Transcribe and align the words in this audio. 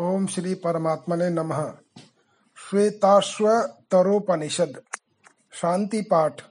ओम 0.00 0.26
श्री 0.26 0.54
परमात्मने 0.54 1.30
नमः। 1.30 1.72
श्वेताश्वतरोपनिषद 2.70 4.82
शांति 5.52 6.02
पाठ। 6.02 6.42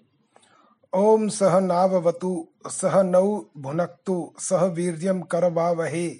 ओम 0.94 1.28
सह 1.28 1.60
नाववतु, 1.60 2.47
सह 2.67 3.04
नौ 3.04 3.46
भुनक्तु, 3.58 4.33
सह 4.40 4.63
वीर्यं 4.63 5.22
करवावहे। 5.22 6.20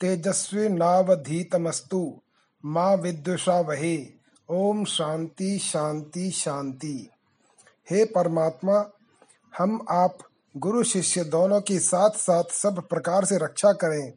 तेजस्वी 0.00 0.68
नावधीतमस्तु, 0.68 2.20
माँ 2.64 2.96
विद्विषावहे। 2.96 4.06
ओम 4.50 4.84
शांति 4.84 5.58
शांति 5.58 6.30
शांति। 6.30 7.10
हे 7.90 8.04
परमात्मा, 8.04 8.90
हम 9.58 9.86
आप, 9.90 10.18
गुरु 10.56 10.84
शिष्य 10.84 11.24
दोनों 11.24 11.60
की 11.60 11.78
साथ 11.78 12.10
साथ 12.10 12.44
सब 12.44 12.88
प्रकार 12.88 13.24
से 13.24 13.38
रक्षा 13.38 13.72
करें। 13.72 14.12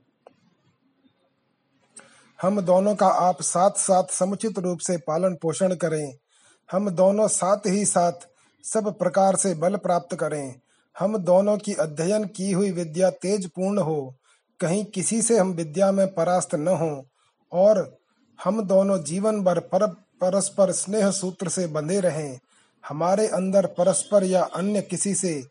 हम 2.42 2.62
दोनों 2.62 2.96
का 2.96 3.08
आप 3.08 3.42
साथ 3.42 3.72
साथ 3.72 4.04
समुचित 4.12 4.60
रूप 4.60 4.80
से 4.80 4.98
पालन 4.98 5.36
पोषण 5.36 5.76
करें। 5.76 6.14
हम 6.72 6.90
दोनों 6.90 7.28
साथ 7.28 7.58
ही 7.68 7.86
साथ 7.86 8.12
सब 8.64 8.98
प्रकार 8.98 9.36
से 9.36 9.54
बल 9.54 9.76
प्राप्त 9.76 10.16
करें। 10.16 10.56
हम 11.00 11.18
दोनों 11.18 11.58
की 11.58 11.74
अध्ययन 11.74 12.26
की 12.26 12.52
हुई 12.52 12.72
विद्या 12.72 13.10
तेज 13.10 13.50
पूर्ण 13.50 13.80
हो। 13.80 14.16
कहीं 14.60 14.86
किसी 14.86 15.22
से 15.22 15.38
हम 15.38 15.52
विद्या 15.52 15.92
में 15.92 16.14
परास्त 16.14 16.56
न 16.56 16.68
हो 16.68 17.06
और 17.52 17.98
हम 18.44 18.62
दोनों 18.62 19.04
जीवन 19.04 19.44
भर 19.44 19.60
पर, 19.60 19.88
परस्पर 20.22 20.72
स्नेह 20.72 21.12
सूत्र 21.12 21.50
से 21.50 21.68
बंधे 21.68 22.00
रहें। 22.00 22.40
हमारे 22.88 23.28
अंदर 23.28 23.66
परस्पर 23.66 24.24
या 24.24 24.44
अन्य 24.44 24.82
किसी 24.82 25.16
से 25.16 25.44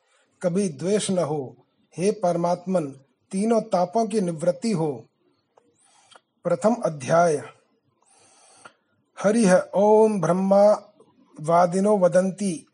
कभी 0.42 0.68
द्वेष 0.68 1.10
न 1.10 1.18
हो। 1.18 1.56
हे 1.98 2.10
परमात्मन, 2.10 2.86
तीनों 3.30 3.60
तापों 3.60 4.06
की 4.06 4.20
निवृत्ति 4.20 4.72
हो। 4.72 5.04
प्रथम 6.46 6.74
अध्याय। 6.74 7.42
हरिः 9.22 9.62
ओम 9.74 10.20
ब्रह्मा 10.20 10.92
वादिनो 11.40 11.98
वदन्ति। 11.98 12.66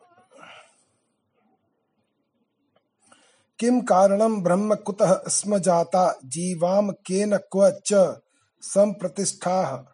किं 3.59 3.81
कारणं 3.81 4.43
ब्रह्म 4.43 4.75
कुतः 4.75 5.23
स्म 5.29 5.59
जाता? 5.59 6.19
जीवाम 6.25 6.91
केन 6.91 7.37
क्व 7.37 7.71
च 7.87 8.21
संप्रतिष्ठाः 8.63 9.85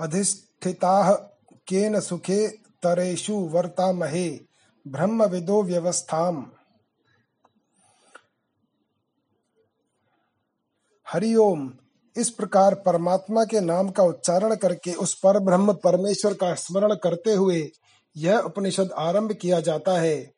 अधिष्ठिताः 0.00 1.12
केन 1.68 2.00
सुखे? 2.00 2.48
तरेषु 2.82 3.34
वर्तामहे। 3.34 4.40
ब्रह्मविदो 4.86 5.62
व्यवस्थाम्। 5.62 6.44
हरिओम 11.08 11.72
इस 12.16 12.30
प्रकार 12.30 12.74
परमात्मा 12.74 13.44
के 13.44 13.60
नाम 13.60 13.88
का 13.88 14.02
उच्चारण 14.02 14.54
करके 14.54 14.92
उस 14.92 15.14
पर 15.14 15.38
ब्रह्म 15.38 15.72
परमेश्वर 15.72 16.34
का 16.34 16.54
स्मरण 16.54 16.94
करते 16.94 17.32
हुए 17.32 17.70
यह 18.16 18.38
उपनिषद 18.38 18.90
आरंभ 18.98 19.32
किया 19.32 19.60
जाता 19.60 19.98
है। 19.98 20.32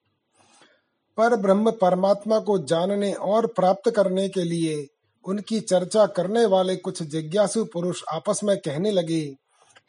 पर 1.17 1.37
ब्रह्म 1.37 1.71
परमात्मा 1.71 2.39
को 2.39 2.59
जानने 2.59 3.13
और 3.13 3.47
प्राप्त 3.47 3.91
करने 3.91 4.29
के 4.29 4.43
लिए 4.43 4.87
उनकी 5.25 5.61
चर्चा 5.61 6.07
करने 6.07 6.47
वाले 6.47 6.77
कुछ 6.77 7.03
जिज्ञासु 7.03 7.65
पुरुष 7.65 8.03
आपस 8.13 8.41
में 8.45 8.57
कहने 8.59 8.91
लगे 8.91 9.37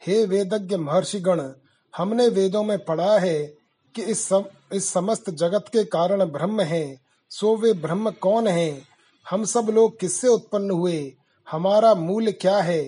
हे 0.06 0.26
वेदज्ञ 0.26 0.76
महर्षिगण 0.76 1.52
हमने 1.96 2.28
वेदों 2.28 2.62
में 2.62 2.84
पढ़ा 2.84 3.18
है 3.18 3.54
कि 3.94 4.02
इस 4.02 4.28
सम, 4.28 4.44
इस 4.72 4.92
समस्त 4.92 5.30
जगत 5.30 5.64
के 5.72 5.84
कारण 5.84 6.24
ब्रह्म 6.24 6.60
है 6.60 7.00
सो 7.30 7.56
वे 7.56 7.72
ब्रह्म 7.72 8.10
कौन 8.10 8.48
है? 8.48 8.82
हम 9.30 9.44
सब 9.44 9.66
लोग 9.70 10.00
किससे 10.00 10.28
उत्पन्न 10.28 10.70
हुए? 10.70 11.12
हमारा 11.50 11.94
मूल 11.94 12.30
क्या 12.30 12.58
है? 12.58 12.84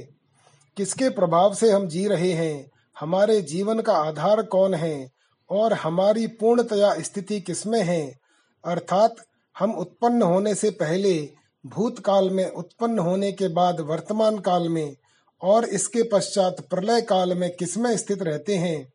किसके 0.77 1.09
प्रभाव 1.09 1.55
से 1.55 1.73
हम 1.73 1.89
जी 1.89 2.07
रहे 2.07 2.33
हैं? 2.33 2.71
हमारे 3.01 3.43
जीवन 3.43 3.81
का 3.81 3.93
आधार 3.93 4.43
कौन 4.43 4.75
है? 4.75 5.11
और 5.51 5.73
हमारी 5.73 6.27
पूर्णतया 6.27 6.95
स्थिति 7.01 7.41
किसमें 7.41 7.83
है? 7.83 8.19
अर्थात, 8.65 9.17
हम 9.59 9.73
उत्पन्न 9.75 10.23
होने 10.23 10.55
से 10.55 10.71
पहले, 10.71 11.31
भूतकाल 11.67 12.31
में 12.31 12.51
उत्पन्न 12.51 12.99
होने 12.99 13.33
के 13.33 13.49
बाद 13.49 13.81
वर्तमान 13.81 14.39
काल 14.39 14.69
में, 14.69 14.97
और 15.43 15.65
इसके 15.65 16.03
पश्चात 16.03 16.57
प्रलय 16.71 17.03
काल 17.03 17.35
में 17.35 17.57
किसमें 17.57 17.97
स्थित 17.97 18.23
रहते 18.23 18.57
हैं? 18.57 18.93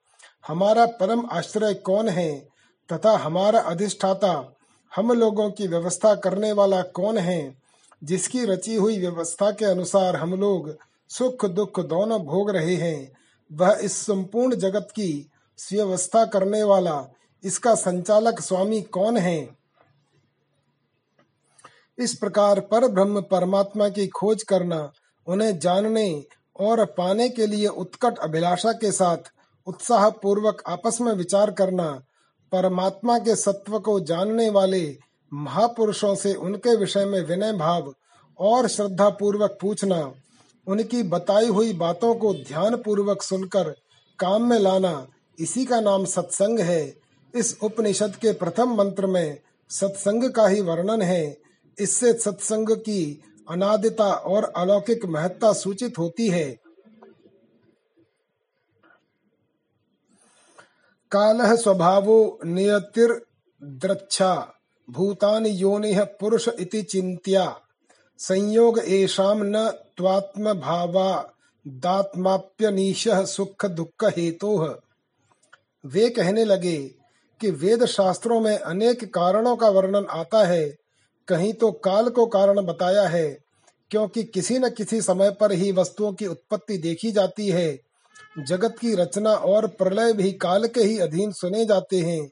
हमारा 0.48 0.86
परम 0.86 1.26
आश्रय 1.32 1.74
कौन 1.74 2.10
है? 2.10 2.48
तथा 2.94 3.18
हमारा 3.18 3.60
अधिष्ठाता, 3.60 4.56
हम 4.96 5.12
लोगों 5.12 5.52
की 5.52 5.68
व्यवस्था 5.68 6.16
करने 6.16 6.52
वाला 6.52 6.82
कौन 6.82 7.18
है? 7.18 7.67
जिसकी 8.02 8.46
रची 8.46 8.76
हुई 8.76 9.00
व्यवस्था 9.00 9.52
के 9.52 9.66
अनुसार 9.66 10.16
हम 10.16 10.34
लोग 10.34 10.76
सुख 11.10 11.46
दुख 11.46 11.80
दोनों 11.80 12.20
भोग 12.22 12.50
रहे 12.50 12.76
हैं, 12.76 13.12
वह 13.52 13.80
इस 13.82 13.98
संपूर्ण 13.98 14.56
जगत 14.56 14.88
की 14.92 15.12
व्यवस्था 15.72 16.26
करने 16.26 16.64
वाला 16.64 17.04
इसका 17.44 17.74
संचालक 17.76 18.40
स्वामी 18.42 18.82
कौन 18.82 19.18
है? 19.18 19.50
इस 21.98 22.14
प्रकार 22.16 22.60
पर 22.62 22.88
ब्रह्म 22.88 23.22
परमात्मा 23.22 23.90
की 23.90 24.08
खोज 24.08 24.44
करना, 24.44 24.92
उन्हें 25.28 25.58
जानने 25.60 26.26
और 26.60 26.84
पाने 26.98 27.30
के 27.30 27.48
लिए 27.48 27.68
उत्कट 27.68 28.18
अभिलाषा 28.18 28.72
के 28.72 28.92
साथ 28.92 29.32
उत्साह 29.68 30.10
पूर्वक 30.10 30.62
आपस 30.68 30.98
में 31.02 31.12
विचार 31.14 31.52
करना, 31.52 31.90
परमात्मा 32.52 33.18
के 33.20 33.36
सत्व 33.36 33.80
को 33.80 34.00
जानने 34.00 34.50
वाले 34.50 34.98
महापुरुषों 35.34 36.16
से 36.16 36.34
उनके 36.34 36.76
विषय 36.76 37.06
में 37.06 37.26
विनय 37.26 37.54
भाव 37.54 37.94
और 38.40 38.68
श्रद्धा 38.68 39.10
पूर्वक 39.10 39.58
पूछना, 39.62 40.14
उनकी 40.68 41.04
बताई 41.04 41.48
हुई 41.48 41.74
बातों 41.74 42.16
को 42.16 42.34
ध्यान 42.34 42.76
पूर्वक 42.76 43.22
सुनकर 43.22 43.76
काम 44.20 44.50
में 44.50 44.60
लाना 44.60 45.08
इसी 45.40 45.66
का 45.66 45.82
नाम 45.82 46.06
सत्संग 46.06 46.60
है। 46.60 46.98
इस 47.36 47.58
उपनिषद 47.64 48.16
के 48.16 48.34
प्रथम 48.34 48.76
मंत्र 48.76 49.06
में 49.06 49.40
सत्संग 49.70 50.32
का 50.32 50.48
ही 50.48 50.62
वर्णन 50.62 51.02
है। 51.02 51.38
इससे 51.80 52.14
सत्संग 52.14 52.70
की 52.70 53.24
अनादिता 53.50 54.14
और 54.14 54.44
अलौकिक 54.44 55.06
महत्ता 55.06 55.54
सूचित 55.54 55.98
होती 55.98 56.30
है। 56.30 56.58
काल 61.12 61.56
स्वभावो 61.56 62.40
नियतिर्द्रच्छा। 62.46 64.54
भूतानि 64.90 65.62
योनिः 65.62 66.04
पुरुष 66.04 66.50
इति 66.60 66.82
चिंत्या 66.82 67.60
संयोग 68.18 68.80
एषाम 68.80 69.40
न 69.44 69.70
त्वात्म 69.98 70.54
भावा 70.54 71.34
दात्माप्यनीशः 71.68 73.24
सुख 73.26 73.66
दुख 73.66 74.04
हेतु 74.04 74.76
वे 75.86 76.10
कहने 76.10 76.46
लगे 76.46 76.78
कि 77.42 77.52
वेद 77.52 77.86
शास्त्रों 77.86 78.42
में 78.42 78.60
अनेक 78.60 79.14
कारणों 79.14 79.56
का 79.56 79.70
वर्णन 79.70 80.06
आता 80.10 80.46
है, 80.46 80.78
कहीं 81.28 81.54
तो 81.54 81.72
काल 81.72 82.10
को 82.10 82.26
कारण 82.26 82.62
बताया 82.62 83.08
है, 83.08 83.38
क्योंकि 83.92 84.24
किसी 84.24 84.60
न 84.60 84.70
किसी 84.70 85.02
समय 85.02 85.32
पर 85.32 85.52
ही 85.52 85.72
वस्तुओं 85.72 86.14
की 86.14 86.28
उत्पत्ति 86.28 86.78
देखी 86.78 87.12
जाती 87.12 87.48
है। 87.48 87.80
जगत 88.40 88.76
की 88.82 88.96
रचना 88.96 89.34
और 89.34 89.68
प्रलय 89.68 90.14
भी 90.14 90.32
काल 90.32 90.68
के 90.68 90.82
ही 90.82 91.00
अधीन 91.00 91.32
सुने 91.32 91.66
जाते 91.66 91.98
हैं। 91.98 92.32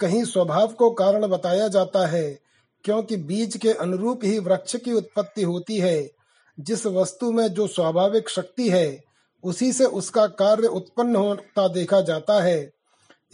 कहीं 0.00 0.24
स्वभाव 0.24 0.68
को 0.68 0.90
कारण 0.90 1.26
बताया 1.26 1.68
जाता 1.68 2.06
है, 2.06 2.38
क्योंकि 2.84 3.16
बीज 3.16 3.56
के 3.56 3.72
अनुरूप 3.72 4.20
ही 4.24 4.38
वृक्ष 4.38 4.76
की 4.76 4.92
उत्पत्ति 4.92 5.42
होती 5.42 5.78
है। 5.78 6.10
जिस 6.60 6.86
वस्तु 6.86 7.32
में 7.32 7.48
जो 7.48 7.66
स्वाभाविक 7.66 8.28
शक्ति 8.28 8.68
है, 8.70 9.04
उसी 9.44 9.72
से 9.72 9.84
उसका 9.84 10.26
कार्य 10.26 10.66
उत्पन्न 10.66 11.16
होता 11.16 11.68
देखा 11.68 12.00
जाता 12.00 12.42
है। 12.42 12.70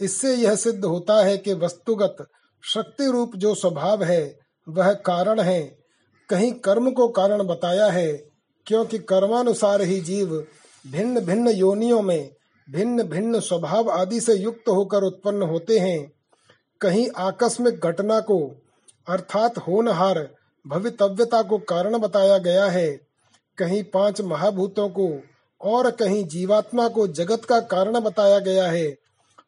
इससे 0.01 0.35
यह 0.35 0.55
सिद्ध 0.55 0.85
होता 0.85 1.23
है 1.23 1.37
कि 1.37 1.53
वस्तुगत 1.53 2.27
शक्ति 2.63 3.11
रूप 3.11 3.35
जो 3.35 3.55
स्वभाव 3.55 4.03
है, 4.03 4.39
वह 4.69 4.93
कारण 4.93 5.39
है। 5.39 5.77
कहीं 6.29 6.51
कर्म 6.51 6.91
को 6.91 7.07
कारण 7.07 7.43
बताया 7.43 7.85
है, 7.85 8.13
क्योंकि 8.65 8.97
कर्मानुसार 8.97 9.81
ही 9.81 10.01
जीव 10.01 10.45
भिन्न 10.87 11.19
भिन्न 11.19 11.47
योनियों 11.47 12.01
में 12.01 12.31
भिन्न 12.69 13.03
भिन्न 13.03 13.39
स्वभाव 13.39 13.89
आदि 13.89 14.21
से 14.21 14.33
युक्त 14.33 14.69
होकर 14.69 15.03
उत्पन्न 15.03 15.41
होते 15.41 15.79
हैं। 15.79 16.14
कहीं 16.81 17.09
आकस्मिक 17.17 17.79
घटना 17.79 18.19
को, 18.19 18.55
अर्थात 19.07 19.57
होनहार 19.57 20.29
भवितव्यता 20.67 21.41
को 21.41 21.57
कारण 21.57 21.97
बताया 21.97 22.37
गया 22.37 22.65
है। 22.65 23.01
कहीं 23.57 23.83
पाँच 23.83 24.21
महाभूतों 24.21 24.89
को 24.89 25.23
और 25.61 25.91
कहीं 25.91 26.27
जीवात्मा 26.27 26.87
को 26.87 27.07
जगत 27.07 27.45
का 27.45 27.59
कारण 27.59 27.99
बताया 27.99 28.39
गया 28.39 28.67
है। 28.67 28.97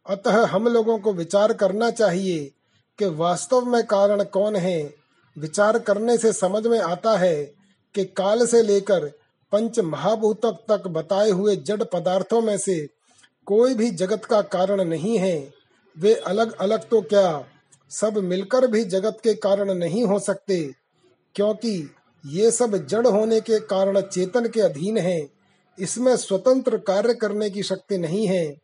अतः 0.09 0.45
हम 0.45 0.67
लोगों 0.67 0.99
को 0.99 1.13
विचार 1.13 1.53
करना 1.53 1.91
चाहिए 1.91 2.51
कि 2.99 3.05
वास्तव 3.05 3.65
में 3.65 3.83
कारण 3.83 4.23
कौन 4.23 4.55
है। 4.55 4.93
विचार 5.37 5.79
करने 5.79 6.17
से 6.17 6.33
समझ 6.33 6.67
में 6.67 6.79
आता 6.79 7.17
है 7.17 7.53
कि 7.95 8.05
काल 8.05 8.45
से 8.45 8.63
लेकर 8.63 9.05
पंच 9.51 9.79
महाभूतों 9.79 10.51
तक 10.53 10.87
बताए 10.87 11.29
हुए 11.29 11.55
जड़ 11.55 11.83
पदार्थों 11.83 12.41
में 12.41 12.57
से 12.57 12.87
कोई 13.45 13.73
भी 13.73 13.89
जगत 13.89 14.25
का 14.25 14.41
कारण 14.41 14.83
नहीं 14.83 15.17
है। 15.17 15.56
वे 15.97 16.13
अलग 16.27 16.55
अलग 16.55 16.87
तो 16.89 17.01
क्या 17.01 17.47
सब 17.91 18.17
मिलकर 18.17 18.67
भी 18.67 18.83
जगत 18.83 19.17
के 19.23 19.33
कारण 19.35 19.73
नहीं 19.73 20.03
हो 20.03 20.19
सकते, 20.19 20.59
क्योंकि 21.35 21.89
ये 22.23 22.51
सब 22.51 22.75
जड़ 22.87 23.07
होने 23.07 23.39
के 23.41 23.59
कारण 23.59 24.01
चेतन 24.01 24.47
के 24.47 24.61
अधीन 24.61 24.97
हैं। 24.97 25.29
इसमें 25.77 26.15
स्वतंत्र 26.17 26.77
कार्य 26.77 27.13
करने 27.13 27.49
की 27.49 27.63
शक्ति 27.63 27.97
नहीं 27.97 28.27
है। 28.27 28.55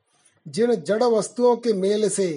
जिन 0.45 0.75
जड़ 0.77 1.03
वस्तुओं 1.03 1.55
के 1.55 1.73
मेल 1.73 2.09
से 2.09 2.27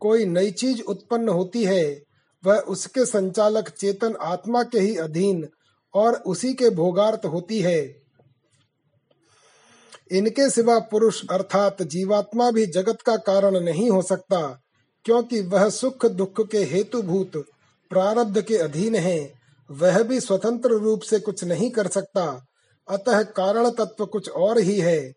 कोई 0.00 0.24
नई 0.24 0.50
चीज़ 0.50 0.82
उत्पन्न 0.82 1.28
होती 1.28 1.64
है, 1.64 2.02
वह 2.44 2.58
उसके 2.58 3.04
संचालक 3.06 3.68
चेतन 3.68 4.16
आत्मा 4.22 4.62
के 4.62 4.80
ही 4.80 4.96
अधीन 4.96 5.46
और 5.94 6.14
उसी 6.26 6.52
के 6.54 6.70
भोगार्थ 6.70 7.26
होती 7.26 7.60
है। 7.60 7.80
इनके 10.10 10.48
सिवा 10.50 10.78
पुरुष 10.90 11.22
अर्थात 11.30 11.82
जीवात्मा 11.82 12.50
भी 12.50 12.66
जगत 12.66 13.02
का 13.02 13.16
कारण 13.16 13.58
नहीं 13.60 13.90
हो 13.90 14.02
सकता, 14.02 14.40
क्योंकि 15.04 15.40
वह 15.40 15.68
सुख 15.70 16.06
दुख 16.06 16.40
के 16.50 16.58
हेतुभूत 16.64 17.36
प्रारब्ध 17.90 18.40
के 18.42 18.56
अधीन 18.56 18.94
है। 18.94 19.18
वह 19.70 20.02
भी 20.02 20.20
स्वतंत्र 20.20 20.78
रूप 20.78 21.00
से 21.00 21.18
कुछ 21.20 21.44
नहीं 21.44 21.70
कर 21.70 21.86
सकता, 21.86 22.24
अतः 22.88 23.22
कारण 23.22 23.70
तत्व 23.70 24.06
कुछ 24.06 24.28
और 24.30 24.58
ही 24.58 24.78
है। 24.80 25.12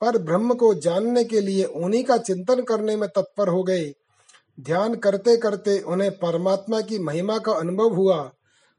पर 0.00 0.18
ब्रह्म 0.18 0.54
को 0.54 0.74
जानने 0.74 1.24
के 1.24 1.40
लिए 1.40 1.64
उन्हीं 1.64 2.04
का 2.04 2.16
चिंतन 2.16 2.62
करने 2.62 2.96
में 2.96 3.08
तत्पर 3.08 3.48
हो 3.48 3.62
गए। 3.62 3.94
ध्यान 4.60 4.94
करते 4.94 5.36
करते 5.36 5.78
उन्हें 5.78 6.10
परमात्मा 6.10 6.80
की 6.80 6.98
महिमा 6.98 7.38
का 7.38 7.52
अनुभव 7.52 7.94
हुआ। 7.94 8.32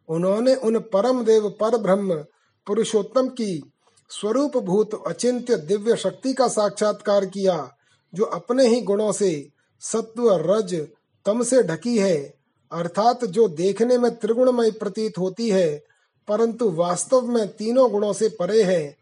उन्होंने 0.10 0.56
उन 0.56 0.80
परम 0.80 1.24
देव 1.24 1.50
पर 1.50 1.78
ब्रह्म, 1.78 2.16
पुरुषोत्तम 2.68 3.28
की 3.28 3.62
स्वरूप 4.10 4.58
भूत 4.58 5.08
अचिंत्य 5.08 5.58
दिव्य 5.58 5.96
शक्ति 5.96 6.34
का 6.34 6.48
साक्षात्कार 6.48 7.25
किया, 7.25 7.75
जो 8.14 8.24
अपने 8.24 8.68
ही 8.68 8.81
गुणों 8.81 9.12
से 9.12 9.50
सत्व 9.81 10.30
रज 10.34 10.75
तम 11.25 11.44
से 11.44 11.64
ढकी 11.64 11.98
है। 11.98 12.34
अर्थात 12.72 13.26
जो 13.26 13.48
देखने 13.48 13.98
में 13.98 14.16
त्रिगुणमय 14.16 14.72
प्रतीत 14.72 15.18
होती 15.18 15.50
है, 15.50 15.84
परंतु 16.28 16.69
वास्तव 16.72 17.22
में 17.22 17.48
तीनों 17.48 17.92
गुणों 17.92 18.14
से 18.14 18.30
परे 18.30 18.64
है, 18.64 18.96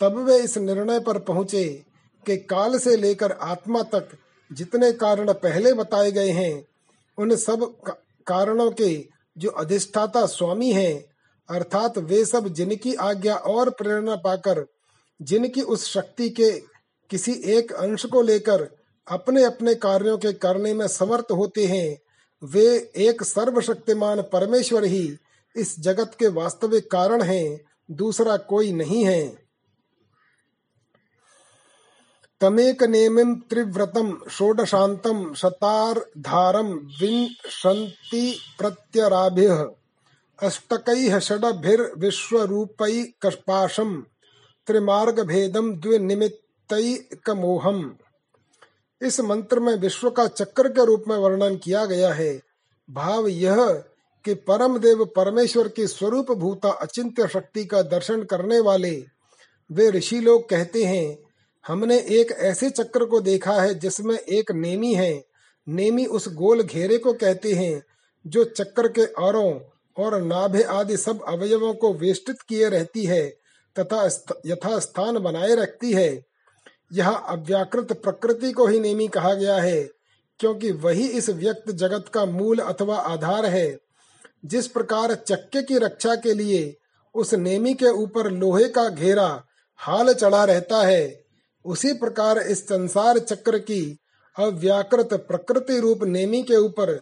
तब 0.00 0.18
वे 0.18 0.38
इस 0.38 0.58
निर्णय 0.58 1.00
पर 1.00 1.18
पहुँचे 1.18 1.84
कि 2.26 2.36
काल 2.36 2.78
से 2.78 2.96
लेकर 2.96 3.32
आत्मा 3.32 3.82
तक 3.82 4.08
जितने 4.52 4.92
कारण 4.92 5.32
पहले 5.32 5.72
बताए 5.72 6.12
गए 6.12 6.30
हैं, 6.30 6.66
उन 7.18 7.36
सब 7.36 7.76
कारणों 8.26 8.70
के 8.70 9.08
जो 9.38 9.50
अधिष्ठाता 9.50 10.26
स्वामी 10.26 10.72
हैं, 10.72 11.04
अर्थात 11.50 11.98
वे 11.98 12.24
सब 12.24 12.48
जिनकी 12.48 12.94
आज्ञा 12.94 13.36
और 13.36 13.70
प्रेरणा 13.70 14.16
पाकर, 14.16 14.66
जिनकी 15.22 15.62
उस 15.62 15.86
शक्ति 15.86 16.28
के 16.30 16.50
किसी 17.10 17.32
एक 17.32 17.72
अंश 17.72 18.06
को 18.06 18.22
लेकर 18.22 18.76
अपने 19.08 19.44
अपने 19.44 19.74
कार्यों 19.74 20.18
के 20.18 20.32
करने 20.32 20.74
में 20.74 20.88
समर्थ 20.88 21.32
होते 21.32 21.66
हैं, 21.66 21.98
वे 22.44 22.92
एक 22.96 23.22
सर्वशक्तिमान 23.22 24.22
परमेश्वर 24.22 24.84
ही 24.84 25.18
इस 25.56 25.80
जगत 25.80 26.16
के 26.18 26.28
वास्तविक 26.28 26.90
कारण 26.90 27.22
हैं, 27.22 27.60
दूसरा 27.90 28.36
कोई 28.36 28.72
नहीं 28.72 29.04
है। 29.04 29.41
तमेक 32.42 32.82
नेमिं 32.82 33.34
त्रिव्रतं 33.34 34.30
षोडशान्तं 34.30 35.34
शतार्धारं 35.34 36.72
विंशति 36.72 38.40
प्रत्यराभिः 38.58 39.64
अष्टकैः 40.42 41.18
षडभिर्विश्वरूपैकपाशं 41.18 44.02
त्रिमार्गभेदं 44.66 45.80
द्विनिमित्तैकमोहम्। 45.80 47.90
इस 49.02 49.20
मंत्र 49.20 49.60
में 49.60 49.76
विश्व 49.76 50.10
का 50.10 50.26
चक्र 50.26 50.68
के 50.68 50.86
रूप 50.86 51.04
में 51.08 51.16
वर्णन 51.16 51.56
किया 51.56 51.84
गया 51.84 52.12
है। 52.12 52.40
भाव 52.90 53.26
यह 53.26 53.84
कि 54.24 54.34
परम 54.34 54.78
देव 54.78 55.04
परमेश्वर 55.04 55.68
की 55.68 55.86
स्वरूप 55.86 56.32
भूता 56.32 56.70
अचिंत्य 56.70 57.28
शक्ति 57.28 57.64
का 57.64 57.82
दर्शन 57.82 58.22
करने 58.22 58.60
वाले 58.60 59.04
वे 59.72 59.90
ऋषि 59.90 60.20
लोग 60.20 60.48
कहते 60.48 60.84
हैं 60.84 61.18
हमने 61.66 61.98
एक 61.98 62.32
ऐसे 62.32 62.70
चक्र 62.70 63.04
को 63.04 63.20
देखा 63.20 63.52
है 63.52 63.74
जिसमें 63.74 64.18
एक 64.18 64.52
नेमी 64.52 64.94
है। 64.94 65.24
नेमी 65.68 66.06
उस 66.06 66.34
गोल 66.34 66.62
घेरे 66.62 66.98
को 66.98 67.12
कहते 67.12 67.52
हैं, 67.52 67.82
जो 68.26 68.44
चक्र 68.44 68.88
के 68.88 69.04
औरों 69.04 69.60
और 69.96 70.22
नाभे 70.22 70.62
आदि 70.62 70.96
सब 70.96 71.22
अवयवों 71.22 71.74
को 71.74 71.94
वेष्टित 71.94 72.42
किए 72.42 72.68
रहती 72.68 73.04
है, 73.04 73.28
तथा 73.78 74.06
यथा 74.46 74.78
स्थान 74.78 75.18
बनाए 75.18 75.54
रखती 75.54 75.92
है। 75.92 76.24
यह 76.92 77.10
अव्याकृत 77.10 77.92
प्रकृति 77.92 78.52
को 78.52 78.66
ही 78.66 78.80
नेमी 78.80 79.08
कहा 79.08 79.34
गया 79.34 79.56
है, 79.56 79.90
क्योंकि 80.38 80.70
वही 80.70 81.06
इस 81.06 81.30
व्यक्त 81.30 81.70
जगत 81.70 82.04
का 82.08 82.24
मूल 82.24 82.58
अथवा 82.58 82.96
आधार 82.96 83.46
है। 83.46 83.78
जिस 84.44 84.66
प्रकार 84.66 85.14
चक्के 85.14 85.62
की 85.62 85.78
रक्षा 85.78 86.14
के 86.14 86.34
लिए 86.34 86.76
उस 87.14 87.34
नेमी 87.34 87.74
के 87.74 87.86
ऊपर 87.86 88.30
लोहे 88.30 88.68
का 88.68 88.88
घेरा 88.88 89.44
हाल 89.76 90.14
चढ़ा 90.14 90.44
रहता 90.44 90.82
है 90.82 91.21
उसी 91.64 91.92
प्रकार 91.92 92.38
इस 92.38 92.64
संसार 92.64 93.18
चक्र 93.18 93.58
की 93.58 93.98
अव्याकृत 94.36 95.12
प्रकृति 95.28 95.78
रूप 95.80 96.02
नेमी 96.02 96.42
के 96.42 96.56
ऊपर 96.56 97.00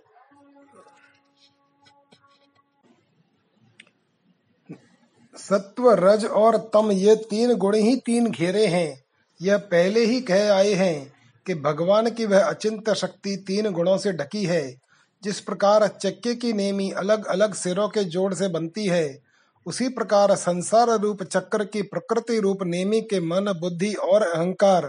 सत्व 5.37 5.91
रज 5.91 6.25
और 6.25 6.57
तम, 6.75 6.91
ये 6.91 7.15
तीन 7.31 7.55
गुण 7.55 7.77
ही 7.77 7.97
तीन 7.97 8.31
घेरे 8.31 8.67
हैं। 8.67 9.03
यह 9.41 9.59
पहले 9.59 10.05
ही 10.05 10.21
कह 10.21 10.53
आए 10.53 10.73
हैं 10.73 11.13
कि 11.47 11.55
भगवान 11.55 12.11
की 12.11 12.25
वह 12.25 12.45
अचिंत 12.45 12.91
शक्ति 12.91 13.37
तीन 13.37 13.71
गुणों 13.71 13.97
से 13.99 14.13
ढकी 14.13 14.45
है, 14.45 14.77
जिस 15.23 15.41
प्रकार 15.41 15.87
चक्के 15.89 16.35
की 16.35 16.53
नेमी 16.53 16.91
अलग 16.91 17.25
अलग 17.27 17.55
सिरों 17.55 17.89
के 17.89 18.05
जोड़ 18.05 18.33
से 18.35 18.49
बनती 18.49 18.87
है 18.87 19.30
उसी 19.71 19.89
प्रकार 19.89 20.35
संसार 20.37 20.91
रूप 20.91 21.23
चक्र 21.23 21.65
की 21.65 21.83
प्रकृति 21.83 22.39
रूप 22.41 22.63
नेमी 22.63 23.01
के 23.01 23.21
मन, 23.21 23.53
बुद्धि 23.61 23.93
और 23.95 24.23
अहंकार 24.23 24.87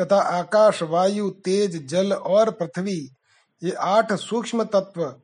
तथा 0.00 0.20
आकाश, 0.20 0.82
वायु, 0.82 1.28
तेज, 1.44 1.86
जल 1.86 2.12
और 2.12 2.50
पृथ्वी, 2.50 2.98
ये 3.62 3.72
आठ 3.72 4.12
सूक्ष्म 4.12 4.64
तत्व 4.64 5.14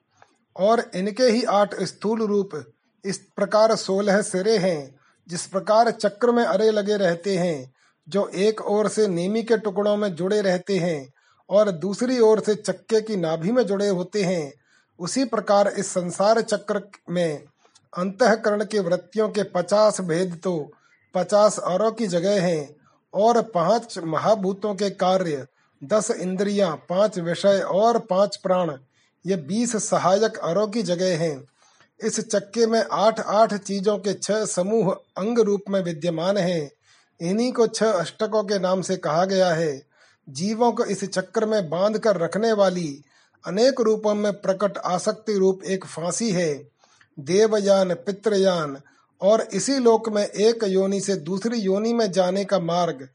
और 0.56 0.90
इनके 0.94 1.24
ही 1.24 1.42
आठ 1.42 1.74
स्थूल 1.82 2.22
रूप 2.22 2.50
इस 3.04 3.18
प्रकार 3.36 3.74
सोलह 3.76 4.22
सिरे 4.22 4.56
हैं, 4.58 4.94
जिस 5.28 5.46
प्रकार 5.46 5.90
चक्र 5.90 6.32
में 6.32 6.44
अरे 6.44 6.70
लगे 6.70 6.96
रहते 6.96 7.36
हैं, 7.36 7.72
जो 8.08 8.26
एक 8.28 8.60
ओर 8.68 8.88
से 8.88 9.08
नेमी 9.08 9.42
के 9.42 9.58
टुकड़ों 9.58 9.96
में 9.96 10.14
जुड़े 10.14 10.40
रहते 10.42 10.78
हैं 10.78 11.12
और 11.50 11.70
दूसरी 11.70 12.18
ओर 12.20 12.40
से 12.40 12.54
चक्के 12.54 13.00
की 13.00 13.16
नाभि 13.16 13.52
में 13.52 13.62
जुड़े 13.66 13.88
होते 13.88 14.22
हैं, 14.22 14.52
उसी 14.98 15.24
प्रकार 15.24 15.68
इस 15.68 15.86
संसार 15.86 16.40
चक्र 16.40 16.82
में 17.10 17.44
अंतकरण 17.92 18.64
के 18.64 18.78
वृत्तियों 18.78 19.28
के 19.28 19.42
पचास 19.42 20.00
भेद 20.00 20.40
तो 20.44 20.70
पचास 21.14 21.58
औरों 21.58 21.92
की 21.92 22.06
जगह 22.06 22.42
हैं 22.42 22.76
और 23.14 23.42
पाँच 23.42 23.98
महाभूतों 23.98 24.74
के 24.74 24.90
कार्य, 24.90 25.46
दस 25.84 26.10
इंद्रियाँ, 26.10 26.76
पाँच 26.88 27.18
विषय 27.18 27.60
और 27.60 27.98
पाँच 27.98 28.36
प्राण, 28.36 28.72
ये 29.26 29.36
बीस 29.36 29.76
सहायक 29.76 30.36
अरों 30.36 30.68
की 30.68 30.82
जगह 30.82 31.18
हैं। 31.18 31.48
इस 32.00 32.20
चक्के 32.20 32.66
में 32.66 32.84
आठ 32.92 33.20
आठ 33.20 33.54
चीज़ों 33.54 33.98
के 33.98 34.14
छह 34.14 34.44
समूह 34.44 34.92
अंग 34.92 35.38
रूप 35.38 35.62
में 35.70 35.82
विद्यमान 35.82 36.36
हैं। 36.36 36.70
इन्हीं 37.20 37.52
को 37.52 37.66
छह 37.66 37.90
अष्टकों 37.90 38.42
के 38.44 38.58
नाम 38.58 38.82
से 38.82 38.96
कहा 38.96 39.24
गया 39.24 39.52
है। 39.52 39.82
जीवों 40.28 40.72
को 40.72 40.84
इस 40.84 41.04
चक्र 41.04 41.46
में 41.46 41.68
बाँध 41.68 41.98
कर 41.98 42.16
रखने 42.16 42.52
वाली 42.52 43.02
अनेक 43.46 43.80
रूपों 43.80 44.14
में 44.14 44.32
प्रकट 44.32 44.78
आसक्ति 44.78 45.38
रूप 45.38 45.64
एक 45.64 45.84
फांसी 45.84 46.30
है। 46.30 46.77
देवयान, 47.20 47.94
पितृयान, 47.94 48.80
और 49.22 49.48
इसी 49.52 49.78
लोक 49.78 50.08
में 50.08 50.26
एक 50.26 50.64
योनि 50.64 51.00
से 51.00 51.14
दूसरी 51.14 51.58
योनि 51.58 51.92
में 51.92 52.12
जाने 52.12 52.44
का 52.44 52.58
मार्ग। 52.58 53.08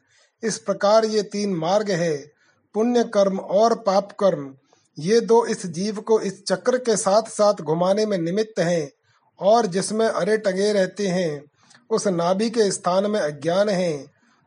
इस 0.44 0.58
प्रकार 0.58 1.06
ये 1.06 1.24
तीन 1.24 1.54
मार्ग 1.54 1.92
है 1.92 2.32
पुण्य 2.74 3.04
कर्म 3.04 3.40
और 3.40 3.76
पाप 3.76 4.12
कर्म 4.12 4.56
ये 5.00 5.20
दो 5.22 5.46
इस 5.46 5.66
जीव 5.66 5.96
को 5.96 6.20
इस 6.20 6.44
चक्र 6.46 6.78
के 6.78 6.98
साथ 6.98 7.22
साथ 7.22 7.54
घुमाने 7.54 8.06
में 8.06 8.18
निमित्त 8.18 8.60
हैं, 8.60 8.92
और 9.40 9.66
जिसमें 9.66 10.06
अरे 10.06 10.38
टंगे 10.38 10.74
रहते 10.74 11.08
हैं, 11.08 11.44
उस 11.90 12.08
नाभि 12.08 12.50
के 12.50 12.72
स्थान 12.72 13.12
में 13.12 13.20
अज्ञान 13.20 13.70
है। 13.70 14.06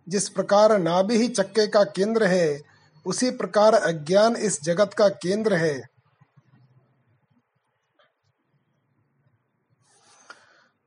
जिस 0.09 0.29
प्रकार 0.29 0.79
नाभि 0.79 1.17
ही 1.17 1.29
चक्के 1.29 1.67
का 1.67 1.85
केंद्र 1.85 2.25
है, 2.25 2.63
उसी 3.07 3.31
प्रकार 3.31 3.75
अज्ञान 3.75 4.37
इस 4.37 4.63
जगत 4.63 4.91
का 4.95 5.09
केंद्र 5.09 5.55
है। 5.55 5.96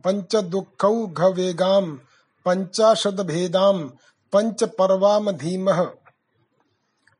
पंच 0.05 0.37
दुःखौघवेगाम 0.37 2.01
पंचाशद 2.45 3.21
भेदाम 3.21 3.93
पंच 4.33 4.65
परवाम 4.65 5.31
धीमह 5.31 5.91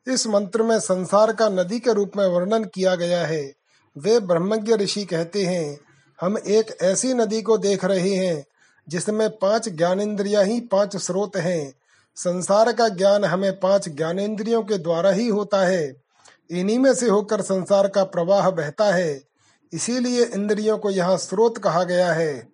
इस 0.07 0.27
मंत्र 0.27 0.63
में 0.63 0.81
संसार 0.81 1.33
का 1.33 1.49
नदी 1.49 1.81
के 1.81 1.93
रूप 1.93 2.13
में 2.17 2.27
वर्णन 2.27 2.65
किया 2.65 2.95
गया 2.95 3.27
है। 3.27 3.55
वे 3.97 4.21
ब्रह्मज्ञ 4.21 4.75
ऋषि 4.75 5.05
कहते 5.05 5.45
हैं, 5.45 5.81
हम 6.21 6.39
एक 6.39 6.79
ऐसी 6.83 7.15
नदी 7.15 7.43
को 7.43 7.59
देख 7.59 7.85
रहे 7.85 8.15
हैं 8.15 8.47
जिसमें 8.89 9.31
पाँच 9.31 9.69
ज्ञानेन्द्रिया 9.69 10.41
ही 10.41 10.61
पाँच 10.61 10.97
स्रोत 10.97 11.37
हैं। 11.37 11.75
संसार 12.17 12.73
का 12.73 12.89
ज्ञान 12.89 13.25
हमें 13.25 13.61
पाँच 13.61 13.89
ज्ञानेन्द्रियों 13.89 14.63
के 14.63 14.79
द्वारा 14.79 15.11
ही 15.11 15.29
होता 15.29 15.67
है। 15.67 15.97
इन्हीं 16.51 16.79
में 16.79 16.95
से 16.95 17.09
होकर 17.09 17.43
संसार 17.43 17.89
का 17.89 18.05
प्रवाह 18.05 18.51
बहता 18.51 18.95
है। 18.95 19.23
इसीलिए 19.73 20.25
इंद्रियों 20.25 20.79
को 20.79 20.91
यहाँ 20.91 21.17
स्रोत 21.17 21.59
कहा 21.59 21.85
गया 21.85 22.13
है। 22.13 22.49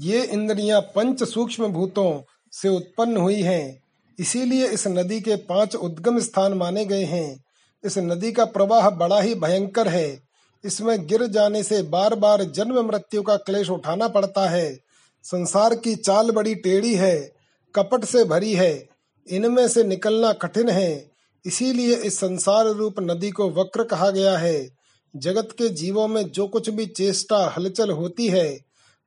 ये 0.00 0.22
इंद्रियाँ 0.22 0.80
पंच 0.80 1.22
सूक्ष्म 1.22 1.68
भूतों 1.68 2.22
से 2.52 2.68
उत्पन्न 2.68 3.16
हुई 3.16 3.42
हैं। 3.42 3.82
इसीलिए 4.18 4.66
इस 4.66 4.86
नदी 4.86 5.20
के 5.20 5.36
पाँच 5.36 5.76
उद्गम 5.76 6.18
स्थान 6.18 6.52
माने 6.52 6.84
गए 6.84 7.04
हैं। 7.04 7.44
इस 7.84 7.98
नदी 7.98 8.32
का 8.32 8.44
प्रवाह 8.44 8.90
बड़ा 8.90 9.20
ही 9.20 9.34
भयंकर 9.34 9.88
है। 9.88 10.27
इसमें 10.64 11.06
गिर 11.06 11.26
जाने 11.26 11.62
से 11.62 11.82
बार 11.82 12.14
बार 12.14 12.44
जन्म 12.44 12.86
मृत्यु 12.86 13.22
का 13.22 13.36
क्लेश 13.36 13.70
उठाना 13.70 14.08
पड़ता 14.08 14.48
है। 14.48 14.78
संसार 15.22 15.74
की 15.74 15.94
चाल 15.94 16.30
बड़ी 16.30 16.54
टेढ़ी 16.54 16.94
है, 16.94 17.32
कपट 17.74 18.04
से 18.04 18.24
भरी 18.24 18.54
है, 18.54 18.88
इनमें 19.30 19.68
से 19.68 19.84
निकलना 19.84 20.32
कठिन 20.32 20.68
है। 20.68 21.10
इसीलिए 21.46 21.96
इस 21.96 22.18
संसार 22.18 22.66
रूप 22.66 22.94
नदी 23.00 23.30
को 23.30 23.50
वक्र 23.50 23.84
कहा 23.84 24.10
गया 24.10 24.38
है। 24.38 24.76
जगत 25.16 25.48
के 25.52 25.68
जीवों 25.68 26.08
में 26.08 26.30
जो 26.30 26.48
कुछ 26.48 26.70
भी 26.70 26.86
चेष्टा, 26.86 27.54
हलचल 27.56 27.90
होती 27.90 28.28
है, 28.28 28.60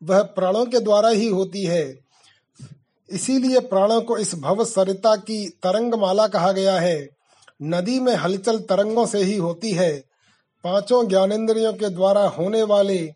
वह 0.03 0.21
प्राणों 0.21 0.65
के 0.65 0.79
द्वारा 0.79 1.09
ही 1.09 1.27
होती 1.27 1.63
है। 1.63 1.99
इसीलिए 3.11 3.59
प्राणों 3.59 4.01
को 4.01 4.17
इस 4.17 4.35
भव 4.35 4.65
सरिता 4.65 5.15
की 5.15 5.49
तरंग 5.49 5.93
माला 5.93 6.27
कहा 6.27 6.51
गया 6.51 6.79
है। 6.79 7.09
नदी 7.61 7.99
में 7.99 8.15
हलचल 8.15 8.59
तरंगों 8.59 9.05
से 9.05 9.23
ही 9.23 9.37
होती 9.37 9.71
है। 9.71 10.10
पाँचों 10.63 11.07
ज्ञानेन्द्रियों 11.07 11.73
के 11.73 11.89
द्वारा 11.89 12.27
होने 12.27 12.63
वाले 12.63 13.13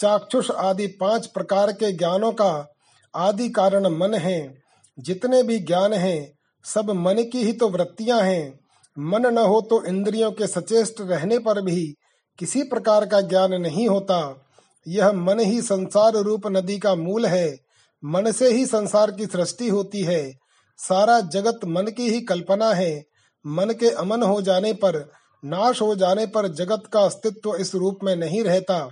चाक्षुष 0.00 0.50
आदि 0.50 0.86
पाँच 0.86 1.26
प्रकार 1.26 1.72
के 1.72 1.92
ज्ञानों 1.92 2.32
का 2.32 2.74
आदि 3.16 3.48
कारण 3.48 3.86
मन 3.86 4.14
है। 4.14 4.58
जितने 4.98 5.42
भी 5.42 5.58
ज्ञान 5.58 5.92
हैं, 5.92 6.38
सब 6.64 6.90
मन 6.90 7.14
की 7.14 7.44
ही 7.44 7.52
तो 7.52 7.68
वृत्तियाँ 7.68 8.20
हैं। 8.20 8.60
मन 8.98 9.26
न 9.26 9.38
हो 9.38 9.60
तो 9.60 9.84
इंद्रियों 9.84 10.32
के 10.32 10.46
सचेष्ट 10.46 10.94
रहने 11.00 11.38
पर 11.38 11.62
भी 11.62 11.94
किसी 12.38 12.62
प्रकार 12.62 13.06
का 13.06 13.20
ज्ञान 13.20 13.54
नहीं 13.54 13.88
होता। 13.88 14.46
यह 14.88 15.12
मन 15.12 15.40
ही 15.40 15.62
संसार 15.62 16.12
रूप 16.12 16.46
नदी 16.46 16.78
का 16.78 16.94
मूल 16.94 17.26
है। 17.26 17.58
मन 18.04 18.32
से 18.32 18.52
ही 18.52 18.66
संसार 18.66 19.10
की 19.10 19.26
सृष्टि 19.26 19.68
होती 19.68 20.02
है। 20.02 20.32
सारा 20.78 21.20
जगत 21.20 21.60
मन 21.64 21.86
की 21.86 22.10
ही 22.10 22.20
कल्पना 22.20 22.72
है। 22.72 23.04
मन 23.46 23.70
के 23.70 23.90
अमन 23.90 24.22
हो 24.22 24.42
जाने 24.42 24.72
पर 24.72 25.17
नाश 25.44 25.82
हो 25.82 25.94
जाने 25.94 26.26
पर 26.26 26.48
जगत 26.48 26.82
का 26.92 27.00
अस्तित्व 27.00 27.54
इस 27.54 27.74
रूप 27.74 27.98
में 28.04 28.16
नहीं 28.16 28.44
रहता। 28.44 28.88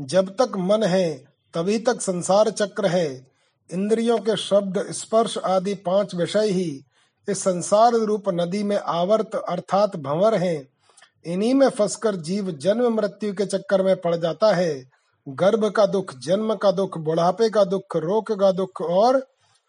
जब 0.00 0.30
तक 0.30 0.56
मन 0.56 0.82
है, 0.82 1.24
तभी 1.54 1.78
तक 1.78 2.00
संसार 2.00 2.50
चक्र 2.50 2.86
है। 2.86 3.26
इंद्रियों 3.70 4.18
के 4.18 4.36
शब्द, 4.36 4.86
स्पर्श 4.90 5.38
आदि 5.38 5.74
पाँच 5.74 6.14
विषय 6.14 6.50
ही 6.50 6.84
इस 7.28 7.38
संसार 7.38 7.92
रूप 7.92 8.24
नदी 8.28 8.62
में 8.62 8.76
आवर्त 8.76 9.34
अर्थात 9.34 9.96
भंवर 9.96 10.34
हैं। 10.34 10.68
इन्हीं 11.26 11.54
में 11.54 11.68
फंसकर 11.68 12.16
जीव 12.16 12.50
जन्म 12.50 12.94
मृत्यु 12.94 13.34
के 13.34 13.46
चक्कर 13.46 13.82
में 13.82 13.96
पड़ 13.96 14.16
जाता 14.16 14.54
है। 14.54 14.90
गर्भ 15.28 15.64
का 15.70 15.86
दुख, 15.86 16.14
जन्म 16.18 16.54
का 16.54 16.70
दुख, 16.70 16.98
बुढ़ापे 16.98 17.50
का 17.50 17.64
दुख, 17.64 17.96
रोग 17.96 18.40
का 18.40 18.52
दुख 18.52 18.80
और 18.80 19.26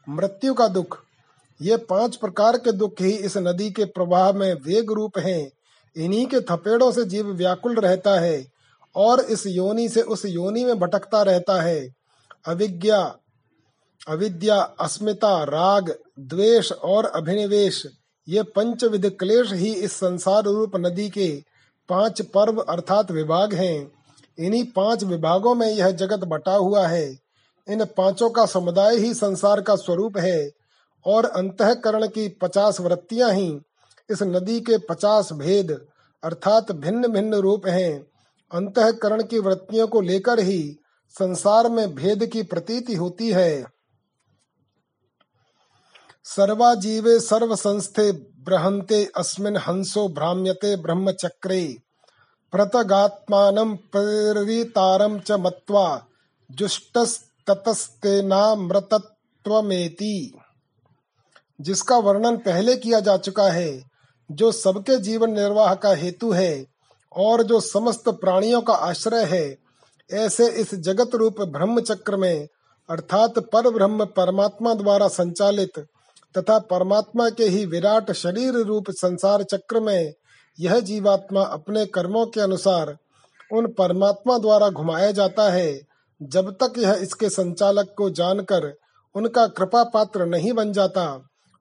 मृत्यु 0.09 0.53
का 0.53 0.67
दुख, 0.67 0.97
ये 1.61 1.77
पाँच 1.77 2.15
प्रकार 2.15 2.57
के 2.57 2.71
दुख 2.71 3.01
ही 3.01 3.11
इस 3.11 3.37
नदी 3.37 3.71
के 3.71 3.85
प्रवाह 3.85 4.31
में 4.31 4.53
वेग 4.53 4.91
रूप 4.91 5.17
हैं। 5.17 5.51
इन्हीं 5.97 6.25
के 6.25 6.39
थपेड़ों 6.39 6.91
से 6.91 7.05
जीव 7.05 7.27
व्याकुल 7.27 7.75
रहता 7.75 8.19
है 8.19 8.47
और 8.95 9.19
इस 9.19 9.47
योनि 9.47 9.89
से 9.89 10.01
उस 10.01 10.25
योनि 10.25 10.65
में 10.65 10.79
भटकता 10.79 11.21
रहता 11.21 11.61
है। 11.61 11.93
अविज्ञा, 12.47 13.15
अविद्या, 14.07 14.55
अस्मिता, 14.55 15.43
राग, 15.43 15.95
द्वेष 16.19 16.71
और 16.71 17.05
अभिनिवेश, 17.05 17.83
ये 18.27 18.43
पंचविध 18.43 19.09
क्लेश 19.19 19.53
ही 19.53 19.73
इस 19.73 19.91
संसार 19.91 20.43
रूप 20.43 20.71
नदी 20.75 21.09
के 21.09 21.43
पाँच 21.89 22.21
पर्व 22.21 22.59
अर्थात 22.59 23.11
विभाग 23.11 23.53
हैं। 23.53 23.91
इन्हीं 24.39 24.63
पाँच 24.75 25.03
विभागों 25.03 25.55
में 25.55 25.67
यह 25.67 25.91
जगत 25.91 26.19
बटा 26.19 26.55
हुआ 26.55 26.87
है। 26.87 27.19
इन 27.69 27.85
पाँचों 27.85 28.29
का 28.29 28.45
समुदाय 28.45 28.97
ही 28.97 29.13
संसार 29.13 29.61
का 29.61 29.75
स्वरूप 29.75 30.17
है 30.17 30.51
और 31.05 31.25
अंतकरण 31.25 32.07
की 32.07 32.27
पचास 32.27 32.79
वृत्तियाँ 32.79 33.31
ही। 33.33 33.59
इस 34.11 34.23
नदी 34.23 34.59
के 34.59 34.77
पचास 34.77 35.33
भेद 35.33 35.85
अर्थात 36.23 36.71
भिन्न 36.71 37.07
भिन्न 37.07 37.33
रूप 37.33 37.67
हैं। 37.67 38.07
अंतकरण 38.51 39.23
की 39.23 39.39
वृत्तियों 39.39 39.87
को 39.87 40.01
लेकर 40.01 40.39
ही 40.39 40.79
संसार 41.09 41.69
में 41.69 41.95
भेद 41.95 42.25
की 42.25 42.43
प्रतीति 42.43 42.95
होती 42.95 43.31
है। 43.31 43.65
सर्वाजीवे 46.23 47.19
सर्व 47.19 47.55
संस्थे 47.55 48.11
ब्रहन्ते 48.11 49.11
अस्मिन् 49.17 49.57
हंसो 49.57 50.07
भ्राम्यते 50.07 50.75
ब्रह्मचक्रे 50.75 51.77
प्रतगात्मानं 52.51 53.75
प्रेरितारं 53.75 55.19
च 55.19 55.31
मत्वा 55.31 56.07
जिसका 61.61 61.97
वर्णन 61.97 62.37
पहले 62.37 62.75
किया 62.75 62.99
जा 62.99 63.17
चुका 63.17 63.51
है 63.51 63.86
जो 64.29 64.51
सबके 64.51 64.97
जीवन 64.97 65.31
निर्वाह 65.31 65.73
का 65.75 65.93
हेतु 65.95 66.31
है 66.31 66.65
और 67.11 67.43
जो 67.43 67.59
समस्त 67.59 68.09
प्राणियों 68.11 68.61
का 68.61 68.73
आश्रय 68.73 69.23
है, 69.25 69.57
ऐसे 70.09 70.47
इस 70.51 70.73
जगत 70.75 71.15
रूप 71.15 71.41
ब्रह्म 71.41 71.81
चक्र 71.81 72.17
में, 72.17 72.47
अर्थात 72.89 73.39
पर 73.39 73.69
ब्रह्म 73.69 74.05
परमात्मा 74.05 74.73
द्वारा 74.73 75.07
संचालित 75.07 75.79
तथा 76.35 76.57
परमात्मा 76.59 77.29
के 77.29 77.43
ही 77.43 77.65
विराट 77.65 78.11
शरीर 78.11 78.53
रूप 78.57 78.91
संसार 78.91 79.43
चक्र 79.43 79.79
में 79.79 80.13
यह 80.59 80.79
जीवात्मा 80.79 81.41
अपने 81.41 81.85
कर्मों 81.85 82.25
के 82.25 82.41
अनुसार 82.41 82.95
उन 83.51 83.67
परमात्मा 83.67 84.37
द्वारा 84.37 84.69
घुमाया 84.69 85.11
जाता 85.11 85.49
है, 85.51 85.81
जब 86.21 86.51
तक 86.53 86.73
यह 86.77 86.93
इसके 86.93 87.29
संचालक 87.29 87.93
को 87.97 88.09
जानकर 88.09 88.73
उनका 89.15 89.45
कृपा 89.47 89.83
पात्र 89.83 90.25
नहीं 90.25 90.53
बन 90.53 90.71
जाता, 90.73 91.03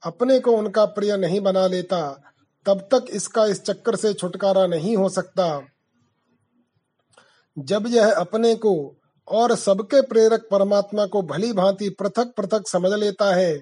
अपने 0.02 0.38
को 0.40 0.52
उनका 0.52 0.84
प्रिय 0.86 1.16
नहीं 1.16 1.40
बना 1.40 1.66
लेता 1.66 1.98
तब 2.66 2.80
तक 2.92 3.06
इसका 3.10 3.44
इस 3.46 3.62
चक्कर 3.62 3.96
से 3.96 4.12
छुटकारा 4.14 4.66
नहीं 4.66 4.96
हो 4.96 5.08
सकता। 5.08 5.46
जब 7.56 7.86
यह 7.86 8.12
अपने 8.12 8.54
को 8.56 8.74
और 9.28 9.54
सबके 9.56 10.00
प्रेरक 10.02 10.46
परमात्मा 10.50 11.06
को 11.06 11.22
भली 11.24 11.52
भांति 11.52 11.88
पृथक 12.00 12.32
पृथक 12.36 12.68
समझ 12.68 12.92
लेता 12.92 13.34
है 13.34 13.56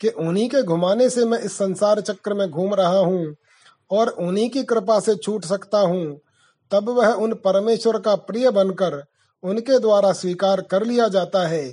कि 0.00 0.08
उन्हीं 0.08 0.48
के 0.48 0.62
घुमाने 0.62 1.08
से 1.10 1.24
मैं 1.24 1.38
इस 1.38 1.56
संसार 1.56 2.00
चक्र 2.00 2.34
में 2.34 2.48
घूम 2.50 2.74
रहा 2.74 2.98
हूँ 2.98 3.34
और 3.90 4.08
उन्हीं 4.20 4.48
की 4.50 4.62
कृपा 4.64 4.98
से 5.00 5.14
छूट 5.16 5.44
सकता 5.44 5.78
हूँ, 5.80 6.18
तब 6.70 6.88
वह 6.88 7.12
उन 7.14 7.34
परमेश्वर 7.44 7.98
का 7.98 8.14
प्रिय 8.16 8.50
बनकर 8.50 9.02
उनके 9.42 9.78
द्वारा 9.78 10.12
स्वीकार 10.12 10.60
कर 10.60 10.84
लिया 10.84 11.08
जाता 11.08 11.46
है। 11.48 11.72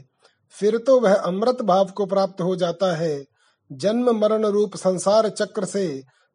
फिर 0.55 0.77
तो 0.77 0.99
वह 0.99 1.13
अमृत 1.13 1.61
भाव 1.61 1.91
को 1.95 2.05
प्राप्त 2.05 2.41
हो 2.41 2.55
जाता 2.55 2.95
है। 2.95 3.23
जन्म 3.71 4.09
मरण 4.19 4.45
रूप 4.45 4.75
संसार 4.75 5.29
चक्र 5.29 5.65
से 5.65 5.85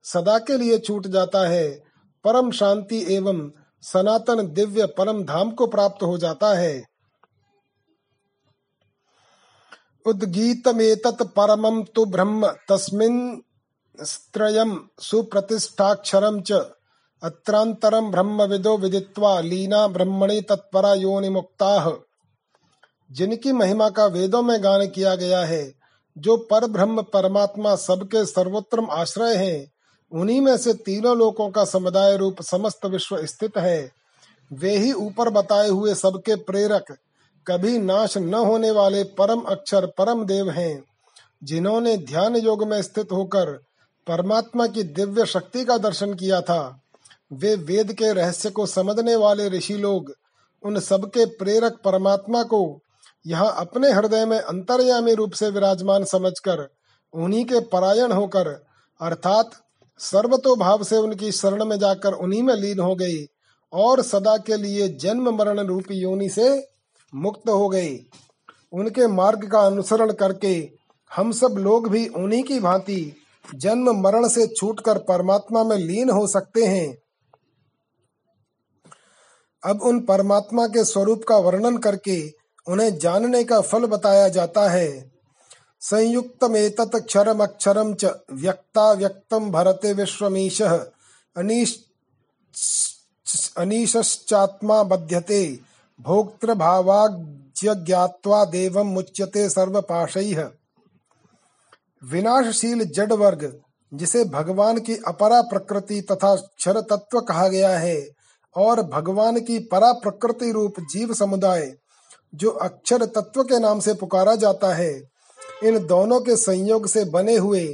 सदा 0.05 0.39
के 0.39 0.59
लिए 0.59 0.79
छूट 0.79 1.07
जाता 1.07 1.49
है। 1.49 1.83
परम 2.25 2.51
शांति 2.51 3.15
एवं 3.15 3.51
सनातन 3.83 4.47
दिव्य 4.53 4.87
परम 4.87 5.25
धाम 5.25 5.51
को 5.51 5.67
प्राप्त 5.67 6.03
हो 6.03 6.19
जाता 6.19 6.55
है। 6.55 6.85
उद्गीतमेतत् 10.07 11.23
परमं 11.23 11.83
तु 11.85 12.05
ब्रह्म, 12.05 12.49
तस्मिन् 12.69 13.37
स्त्रयं 14.05 14.77
सुप्रतिष्ठाक्षरं 15.01 16.43
च। 16.43 16.53
अत्रांतरम 17.23 18.11
ब्रह्म 18.11 18.43
विदो 18.43 18.77
विदित्वा 18.79 19.41
लीना 19.41 19.89
ब्रह्मणि 19.89 20.41
तत्परा 20.41 20.95
योनि 20.95 21.29
मुक्ताः 21.29 21.93
जिनकी 23.13 23.53
महिमा 23.53 23.89
का 23.91 24.07
वेदों 24.07 24.43
में 24.43 24.65
गान 24.65 24.87
किया 24.87 25.15
गया 25.15 25.45
है, 25.45 25.75
जो 26.19 26.37
पर 26.37 26.67
ब्रह्म 26.67 27.03
परमात्मा 27.03 27.77
सबके 27.77 28.27
सर्वोत्तम 28.27 28.91
आश्रय 28.91 29.35
है। 29.37 29.74
उन्हीं 30.15 30.41
में 30.41 30.57
से 30.57 30.73
तीनों 30.75 31.17
लोकों 31.19 31.49
का 31.51 31.65
समुदाय 31.65 32.17
रूप 32.17 32.43
समस्त 32.43 32.87
विश्व 32.87 33.25
स्थित 33.27 33.57
है। 33.59 33.91
वे 34.51 34.77
ही 34.79 34.93
ऊपर 34.93 35.31
बताए 35.31 35.69
हुए 35.69 35.95
सबके 35.95 36.35
प्रेरक, 36.37 36.93
कभी 37.47 37.79
नाश 37.79 38.17
न 38.19 38.35
होने 38.35 38.71
वाले 38.71 39.03
परम 39.19 39.41
अक्षर, 39.41 39.87
परम 39.89 40.25
देव 40.25 40.51
हैं, 40.51 40.85
जिन्होंने 41.45 41.97
ध्यान 41.97 42.37
योग 42.37 42.67
में 42.69 42.81
स्थित 42.83 43.13
होकर 43.13 43.53
परमात्मा 44.07 44.67
की 44.67 44.83
दिव्य 44.83 45.27
शक्ति 45.27 45.65
का 45.65 45.79
दर्शन 45.79 46.15
किया 46.15 46.41
था। 46.41 46.81
वे 47.33 47.55
वेद 47.57 47.93
के 47.93 48.13
रहस्य 48.13 48.51
को 48.51 48.67
समझने 48.67 49.17
वाले 49.17 49.49
ऋषि 49.49 49.75
लोग, 49.75 50.13
उन 50.63 50.81
सबके 50.81 51.25
प्रेरक 51.27 51.81
परमात्मा 51.85 52.43
को 52.43 52.81
यहाँ 53.27 53.55
अपने 53.59 53.91
हृदय 53.93 54.25
में 54.27 54.39
अंतर्यामी 54.39 55.15
रूप 55.15 55.33
से 55.33 55.51
विराजमान 55.51 56.05
समझकर 56.05 56.69
उन्हीं 57.15 57.45
के 57.45 57.61
परायण 57.61 58.13
होकर, 58.13 58.49
अर्थात 59.01 59.51
सर्वतो 59.99 60.57
भाव 60.57 60.83
से 60.85 60.97
उनकी 60.97 61.33
शरण 61.33 61.65
में 61.65 61.79
जाकर 61.79 62.13
उन्हीं 62.13 62.43
में 62.43 62.55
लीन 62.55 62.81
हो 62.81 62.95
गई 62.95 63.25
और 63.73 64.03
सदा 64.03 64.37
के 64.37 64.57
लिए 64.57 64.89
जन्म 64.89 65.35
मरण 65.35 65.61
रूपी 65.61 65.95
योनि 65.95 66.29
से 66.29 66.69
मुक्त 67.15 67.49
हो 67.49 67.69
गए 67.69 67.99
उनके 68.73 69.07
मार्ग 69.07 69.51
का 69.51 69.61
अनुसरण 69.61 70.13
करके 70.13 70.71
हम 71.17 71.33
सब 71.33 71.55
लोग 71.59 71.89
भी 71.89 72.07
उन्हीं 72.09 72.43
की 72.43 72.61
भांति 72.61 73.17
जन्म 73.55 73.91
मरण 74.01 74.29
से 74.29 74.47
छूटकर 74.47 74.99
परमात्मा 74.99 75.65
में 75.65 75.77
लीन 75.77 76.11
हो 76.11 76.27
सकते 76.27 76.65
हैं। 76.65 76.97
अब 79.65 79.83
उन 79.83 80.01
परमात्मा 80.01 80.67
के 80.67 80.85
स्वरूप 80.85 81.23
का 81.29 81.37
वर्णन 81.37 81.77
करके 81.77 82.33
उन्हें 82.67 82.99
जानने 82.99 83.45
का 83.45 83.61
फल 83.61 83.87
बताया 83.87 84.29
जाता 84.29 84.69
है। 84.71 85.14
संयुक्त 85.85 86.97
क्षरम 86.97 87.43
अक्षरम 87.43 87.93
च 87.95 88.05
व्यक्ता 88.33 88.93
व्यक्तम 88.93 89.51
भरते 89.51 89.93
विश्वमीश। 89.93 90.63
अनीश 90.63 91.79
अनीश्चात्मा 93.57 94.83
बध्यते। 94.83 95.61
भोक्तृ 96.01 96.55
भावाज्य 96.55 97.75
ज्ञात्वा 97.75 98.45
देवम 98.45 98.87
मुच्यते 98.87 99.49
सर्व 99.49 99.79
विनाशशील 102.03 102.85
जड़ 102.85 103.13
वर्ग, 103.13 103.61
जिसे 103.93 104.25
भगवान 104.25 104.79
की 104.79 104.97
अपरा 105.07 105.43
प्रकृति 105.43 106.01
तथा 106.01 106.35
क्षर 106.37 106.81
तत्व 106.81 107.21
कहा 107.21 107.49
गया 107.49 107.79
है, 107.79 108.09
और 108.55 108.83
भगवान 108.83 109.41
की 109.41 109.59
परा 109.59 109.93
प्रकृति 109.93 110.53
रूप 110.53 110.81
जीव 110.81 111.15
समुदाय, 111.15 111.73
जो 112.35 112.51
अक्षर 112.51 113.05
तत्व 113.07 113.43
के 113.43 113.59
नाम 113.59 113.81
से 113.81 113.95
पुकारा 113.95 114.35
जाता 114.37 114.75
है 114.75 115.14
इन 115.63 115.79
दोनों 115.87 116.21
के 116.21 116.37
संयोग 116.37 116.87
से 116.87 117.05
बने 117.05 117.37
हुए 117.37 117.67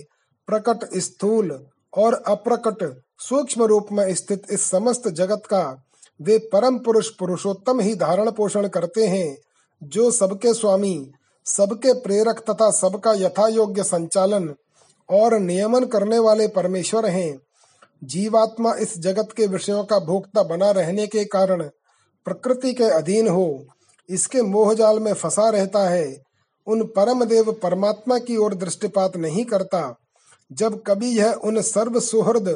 प्रकट 0.49 0.89
स्थूल 0.97 1.53
और 1.93 2.15
अप्रकट 2.27 3.03
सूक्ष्म 3.19 3.65
रूप 3.65 3.87
में 3.93 4.15
स्थित 4.15 4.43
इस 4.51 4.71
समस्त 4.71 5.09
जगत 5.09 5.43
का 5.47 5.63
वे 6.21 6.39
परम 6.53 6.79
पुरुष 6.79 7.09
पुरुषोत्तम 7.09 7.81
ही 7.81 7.95
धारण 7.95 8.31
पोषण 8.31 8.69
करते 8.69 9.07
हैं, 9.07 9.37
जो 9.83 10.11
सबके 10.11 10.55
स्वामी, 10.55 11.11
सबके 11.47 11.93
प्रेरक 11.93 12.41
तथा 12.51 12.71
सबका 12.71 13.13
यथा 13.13 13.47
योग्य 13.49 13.83
संचालन 13.83 14.55
और 15.09 15.39
नियमन 15.39 15.85
करने 15.85 16.19
वाले 16.19 16.47
परमेश्वर 16.49 17.07
हैं। 17.07 17.41
जीवात्मा 18.05 18.75
इस 18.75 18.99
जगत 18.99 19.29
के 19.37 19.47
विषयों 19.47 19.85
का 19.85 19.99
भोक्ता 19.99 20.43
बना 20.43 20.71
रहने 20.71 21.07
के 21.07 21.25
कारण 21.25 21.63
प्रकृति 22.27 22.73
के 22.73 22.85
अधीन 22.85 23.29
हो, 23.29 23.67
इसके 24.09 24.43
मोहजाल 24.43 24.99
में 24.99 25.13
फंसा 25.13 25.49
रहता 25.49 25.89
है 25.89 26.30
उन 26.67 26.83
परम 26.87 27.25
देव 27.25 27.53
परमात्मा 27.53 28.19
की 28.19 28.37
ओर 28.37 28.55
दृष्टिपात 28.55 29.17
नहीं 29.17 29.45
करता, 29.45 29.97
जब 30.53 30.83
कभी 30.87 31.19
यह 31.19 31.33
उन 31.33 31.61
सर्व 31.61 32.01
सुहृद 32.01 32.49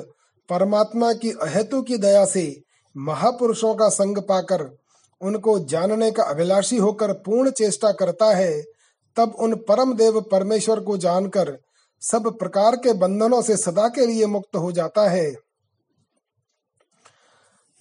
परमात्मा 0.48 1.12
की 1.12 1.30
अहेतु 1.30 1.82
की 1.82 1.96
दया 1.96 2.24
से 2.24 2.62
महापुरुषों 2.96 3.74
का 3.74 3.88
संग 3.88 4.18
पाकर, 4.18 4.78
उनको 5.20 5.58
जानने 5.58 6.10
का 6.10 6.22
अभिलाषी 6.22 6.76
होकर 6.76 7.12
पूर्ण 7.12 7.50
चेष्टा 7.50 7.92
करता 7.92 8.34
है, 8.34 8.62
तब 9.16 9.36
उन 9.38 9.54
परम 9.54 9.94
देव 9.94 10.20
परमेश्वर 10.20 10.80
को 10.80 10.96
जानकर 10.96 11.58
सब 12.02 12.38
प्रकार 12.38 12.76
के 12.76 12.92
बंधनों 12.92 13.42
से 13.42 13.56
सदा 13.56 13.88
के 13.88 14.06
लिए 14.06 14.26
मुक्त 14.26 14.56
हो 14.56 14.72
जाता 14.72 15.08
है। 15.08 15.34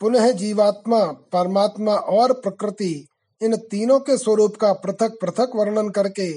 पुनः 0.02 0.32
जीवात्मा, 0.32 1.06
परमात्मा 1.06 1.96
और 1.96 2.34
प्रकृति 2.34 3.08
इन 3.44 3.56
तीनों 3.72 4.00
के 4.00 4.18
स्वरूप 4.18 4.56
का 4.56 4.74
पृथक 4.74 5.18
पृथक 5.22 5.52
वर्णन 5.56 5.90
करके 5.90 6.30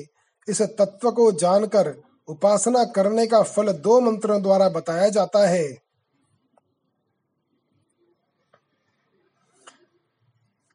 इस 0.49 0.63
तत्व 0.63 1.11
को 1.11 1.33
जानकर 1.33 1.95
उपासना 2.29 2.85
करने 2.85 3.27
का 3.27 3.43
फल 3.43 3.73
दो 3.73 4.01
मंत्रों 4.01 4.43
द्वारा 4.43 4.69
बताया 4.69 5.09
जाता 5.09 5.47
है। 5.49 5.87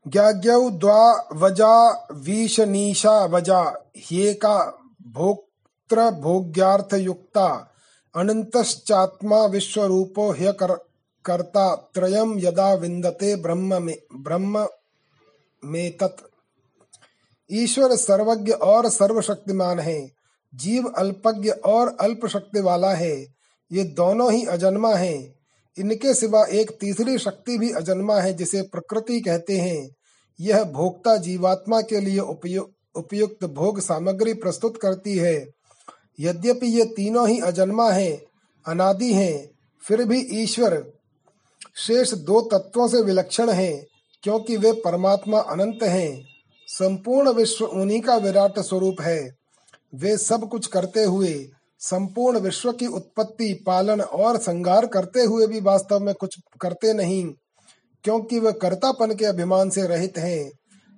द्वा 0.08 1.30
वजा 1.34 2.08
वीशनीशा 2.12 3.26
वजा 3.26 3.62
ह्येका 3.98 4.58
भोक्त्र 5.08 6.10
भोग्यार्थ 6.12 6.94
युक्ता 6.94 7.48
अनंतश्चात्मा 8.16 9.46
विश्वरूपो 9.46 10.32
ह्य 10.32 10.52
कर, 10.52 10.74
कर्ता 11.26 11.76
त्रयम 11.76 12.40
यदा 12.40 12.74
विन्दते 12.74 13.36
ब्रह्म 13.36 13.82
में 13.84 13.96
ब्रह्म 14.16 14.68
में 15.66 15.98
तत् 15.98 16.22
ईश्वर 17.52 17.96
सर्वज्ञ 17.96 18.52
और 18.52 18.90
सर्वशक्तिमान 18.90 19.80
है। 19.80 20.10
जीव 20.56 20.88
अल्पज्ञ 20.88 21.50
और 21.50 21.98
अल्प 22.02 22.26
शक्ति 22.28 22.60
वाला 22.60 22.94
है। 22.94 23.22
ये 23.72 23.84
दोनों 23.84 24.32
ही 24.32 24.46
अजन्मा 24.46 24.96
हैं। 24.96 25.34
इनके 25.80 26.14
सिवा 26.14 26.44
एक 26.44 26.72
तीसरी 26.72 27.18
शक्ति 27.18 27.58
भी 27.58 27.72
अजन्मा 27.72 28.20
है, 28.20 28.34
जिसे 28.34 28.62
प्रकृति 28.62 29.20
कहते 29.22 29.58
हैं। 29.58 29.90
यह 30.40 30.64
भोक्ता 30.64 31.18
जीवात्मा 31.18 31.82
के 31.82 32.00
लिए 32.00 32.20
उपयुक्त 32.96 33.46
भोग 33.46 33.80
सामग्री 33.80 34.34
प्रस्तुत 34.34 34.78
करती 34.82 35.18
है। 35.18 35.48
यद्यपि 36.20 36.68
ये 36.68 36.86
तीनों 36.86 37.28
ही 37.30 37.40
अजन्मा 37.40 37.90
हैं, 37.92 38.22
अनादि 38.66 39.14
हैं, 39.14 39.50
फिर 39.84 40.04
भी 40.04 40.20
ईश्वर 40.34 40.84
शेष 41.78 42.14
दो 42.14 42.42
तत्वों 42.42 42.88
से 42.88 43.02
विलक्षण 43.02 43.50
हैं। 43.50 43.86
क्योंकि 44.24 44.58
वे 44.58 44.72
परमात्मा 44.72 45.40
अनंत 45.40 45.84
हैं, 45.84 46.24
संपूर्ण 46.68 47.32
विश्व 47.32 47.66
उन्हीं 47.66 48.02
का 48.02 48.16
विराट 48.16 48.60
स्वरूप 48.60 49.02
है। 49.02 49.22
वे 49.96 50.16
सब 50.18 50.48
कुछ 50.50 50.68
करते 50.68 51.04
हुए, 51.04 51.34
संपूर्ण 51.82 52.40
विश्व 52.40 52.72
की 52.72 52.88
उत्पत्ति, 52.88 53.54
पालन 53.68 54.02
और 54.02 54.38
संगार 54.38 54.86
करते 54.86 55.24
हुए 55.24 55.48
भी 55.48 55.60
वास्तव 55.60 56.00
में 56.00 56.14
कुछ 56.16 56.36
करते 56.62 56.94
नहीं, 56.94 57.26
क्योंकि 58.04 58.40
वे 58.40 58.52
कर्तापन 58.52 59.16
के 59.16 59.26
अभिमान 59.26 59.70
से 59.70 59.88
रहित 59.88 60.18
हैं। 60.18 60.52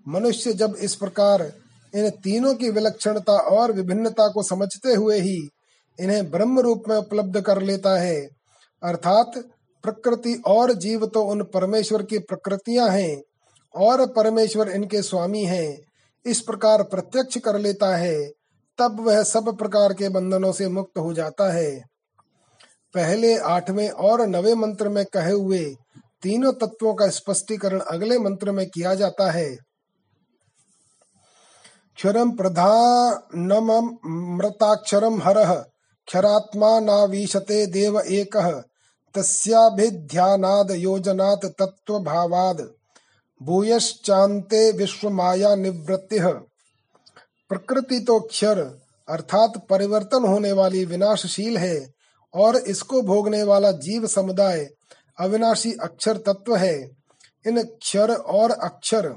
मनुष्य 0.06 0.54
जब 0.54 0.76
इस 0.80 0.96
प्रकार 0.96 1.52
इन 1.94 2.10
तीनों 2.24 2.54
की 2.56 2.70
विलक्षणता 2.70 3.34
और 3.34 3.72
विभिन्नता 3.72 4.28
को 4.28 4.44
समझते 4.44 4.94
हुए 4.94 5.20
ही 5.20 5.38
इन्हें 6.00 6.30
ब्रह्म 6.32 6.60
रूप 6.60 6.84
में 6.90 6.96
उपलब्ध 6.98 7.40
कर 7.42 7.62
लेता 7.62 7.98
है, 8.00 8.22
अर्थात 8.84 9.44
प्रकृति 9.84 10.42
और 10.48 10.74
जीव 10.74 11.06
तो 11.06 11.24
उन 11.24 11.44
परमेश्वर 11.44 12.04
की 12.04 12.20
प्रकृतियाँ 12.20 12.90
हैं 12.90 13.22
और 13.76 14.06
परमेश्वर 14.08 14.70
इनके 14.70 15.02
स्वामी 15.02 15.44
हैं। 15.44 15.78
इस 16.26 16.40
प्रकार 16.42 16.84
प्रत्यक्ष 16.84 17.38
कर 17.38 17.60
लेता 17.60 17.96
है, 17.96 18.18
तब 18.80 19.00
वह 19.00 19.22
सब 19.24 19.58
प्रकार 19.58 19.94
के 19.94 20.10
बंधनों 20.10 20.52
से 20.52 20.68
मुक्त 20.68 20.98
हो 20.98 21.14
जाता 21.14 21.52
है। 21.54 21.72
पहले 22.96 23.36
आठवें 23.38 23.90
और 23.90 24.22
नवे 24.28 24.54
मंत्र 24.56 24.90
में 24.90 25.04
कहे 25.06 25.32
हुए 25.32 25.64
तीनों 26.22 26.52
तत्वों 26.54 26.94
का 26.94 27.08
स्पष्टीकरण 27.10 27.80
अगले 27.80 28.18
मंत्र 28.20 28.52
में 28.52 28.66
किया 28.70 28.94
जाता 28.96 29.30
है। 29.32 29.56
क्षरम 31.98 32.32
प्रधानम 32.32 33.72
मृताक्षरम 34.38 35.22
हरः, 35.22 35.54
क्षरात्मा 36.08 36.80
नावीशते 36.80 37.66
देव 37.68 38.00
एक 38.00 38.38
तस्याभिध्यानाद 39.16 40.72
योजनात् 40.72 41.46
तत्व 41.62 42.00
भूयश्चान्ते 43.42 44.72
विश्व 44.72 45.10
माया 45.10 45.56
निवृत्ति। 45.56 46.20
प्रकृति 47.50 48.00
तो 48.00 48.20
क्षर 48.20 48.60
अर्थात 49.08 49.58
परिवर्तन 49.70 50.26
होने 50.26 50.52
वाली 50.52 50.84
विनाशशील 50.86 51.58
है 51.58 51.94
और 52.34 52.58
इसको 52.58 53.02
भोगने 53.02 53.44
वाला 53.44 53.72
जीव 53.80 54.08
समुदाय 54.08 54.66
अविनाशी 55.20 55.72
अक्षर 55.84 56.18
तत्व 56.18 56.56
है। 56.56 56.76
इन 57.46 57.62
क्षर 57.64 58.14
और 58.14 58.52
अक्षर, 58.52 59.14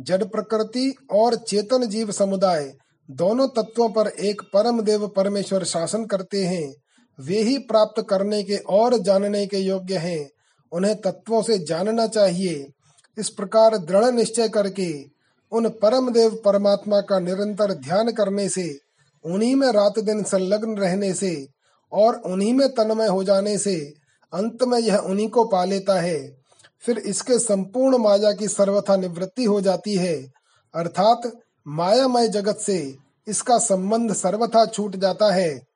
जड़ 0.00 0.24
प्रकृति 0.24 0.94
और 1.12 1.34
चेतन 1.34 1.86
जीव 1.88 2.10
समुदाय 2.12 2.72
दोनों 3.08 3.48
तत्वों 3.48 3.88
पर 3.88 4.08
एक 4.08 4.42
परम 4.54 4.80
देव 4.80 5.06
परमेश्वर 5.08 5.64
शासन 5.64 6.04
करते 6.04 6.44
हैं। 6.44 6.74
वे 7.20 7.42
ही 7.42 7.58
प्राप्त 7.58 8.06
करने 8.10 8.42
के 8.42 8.56
और 8.56 8.98
जानने 8.98 9.46
के 9.46 9.56
योग्य 9.56 9.96
हैं। 9.96 10.30
उन्हें 10.72 11.00
तत्वों 11.00 11.42
से 11.42 11.58
जानना 11.58 12.06
चाहिए। 12.06 12.70
इस 13.18 13.28
प्रकार 13.28 13.76
दृढ़ 13.78 14.04
निश्चय 14.04 14.48
करके 14.48 15.16
उन 15.52 15.68
परम 15.68 16.10
देव 16.10 16.42
परमात्मा 16.44 17.00
का 17.00 17.18
निरंतर 17.18 17.72
ध्यान 17.72 18.12
करने 18.12 18.48
से, 18.48 18.78
उन्हीं 19.24 19.54
में 19.56 19.72
रात 19.72 19.98
दिन 19.98 20.22
संलग्न 20.22 20.76
रहने 20.76 21.14
से 21.14 21.48
और 21.92 22.14
उन्हीं 22.16 22.54
में 22.54 22.68
तन्मय 22.68 23.06
हो 23.06 23.24
जाने 23.24 23.58
से 23.58 23.94
अंत 24.32 24.62
में 24.62 24.78
यह 24.78 24.96
उन्हीं 24.96 25.28
को 25.28 25.44
पा 25.44 25.64
लेता 25.64 26.00
है। 26.00 26.36
फिर 26.80 26.98
इसके 26.98 27.38
संपूर्ण 27.38 27.98
माया 27.98 28.32
की 28.32 28.48
सर्वथा 28.48 28.96
निवृत्ति 28.96 29.44
हो 29.44 29.60
जाती 29.60 29.94
है। 29.94 30.32
अर्थात 30.74 31.32
मायामय 31.68 32.28
जगत 32.28 32.56
से 32.56 32.96
इसका 33.28 33.58
संबंध 33.58 34.12
सर्वथा 34.12 34.66
छूट 34.66 34.96
जाता 34.96 35.34
है। 35.34 35.75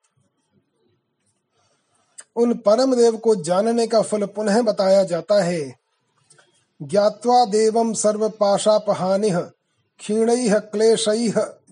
उन 2.37 2.55
परम 2.57 2.95
देव 2.95 3.17
को 3.17 3.35
जानने 3.43 3.87
का 3.87 4.01
फल 4.03 4.25
पुनः 4.27 4.61
बताया 4.63 5.03
जाता 5.05 5.43
है। 5.43 5.61
ज्ञात्वा 6.81 7.45
देवम 7.45 7.93
सर्व 7.93 8.29
पाशापहानि 8.31 9.31
क्षीण, 9.31 10.29
क्लेश 10.51 11.05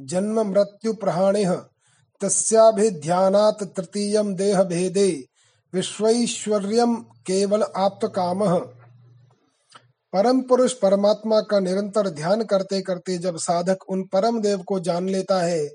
जन्म 0.00 0.40
मृत्यु 0.42 0.92
प्रहाणि 0.92 1.44
तस्याभिध्यानात् 2.20 3.62
तृतीय 3.76 4.22
देह 4.34 4.62
भेदे 4.62 5.10
विश्वैश्वर्य 5.72 6.84
केवल 7.26 7.62
आप्त 7.76 8.06
काम 8.06 8.44
परम 10.12 10.40
पुरुष 10.40 10.72
परमात्मा 10.72 11.40
का 11.40 11.58
निरंतर 11.60 12.08
ध्यान 12.10 12.42
करते 12.42 12.80
करते 12.82 13.16
जब 13.18 13.36
साधक 13.36 13.78
उन 13.88 14.02
परम 14.02 14.40
देव 14.40 14.62
को 14.62 14.78
जान 14.80 15.08
लेता 15.08 15.40
है, 15.42 15.66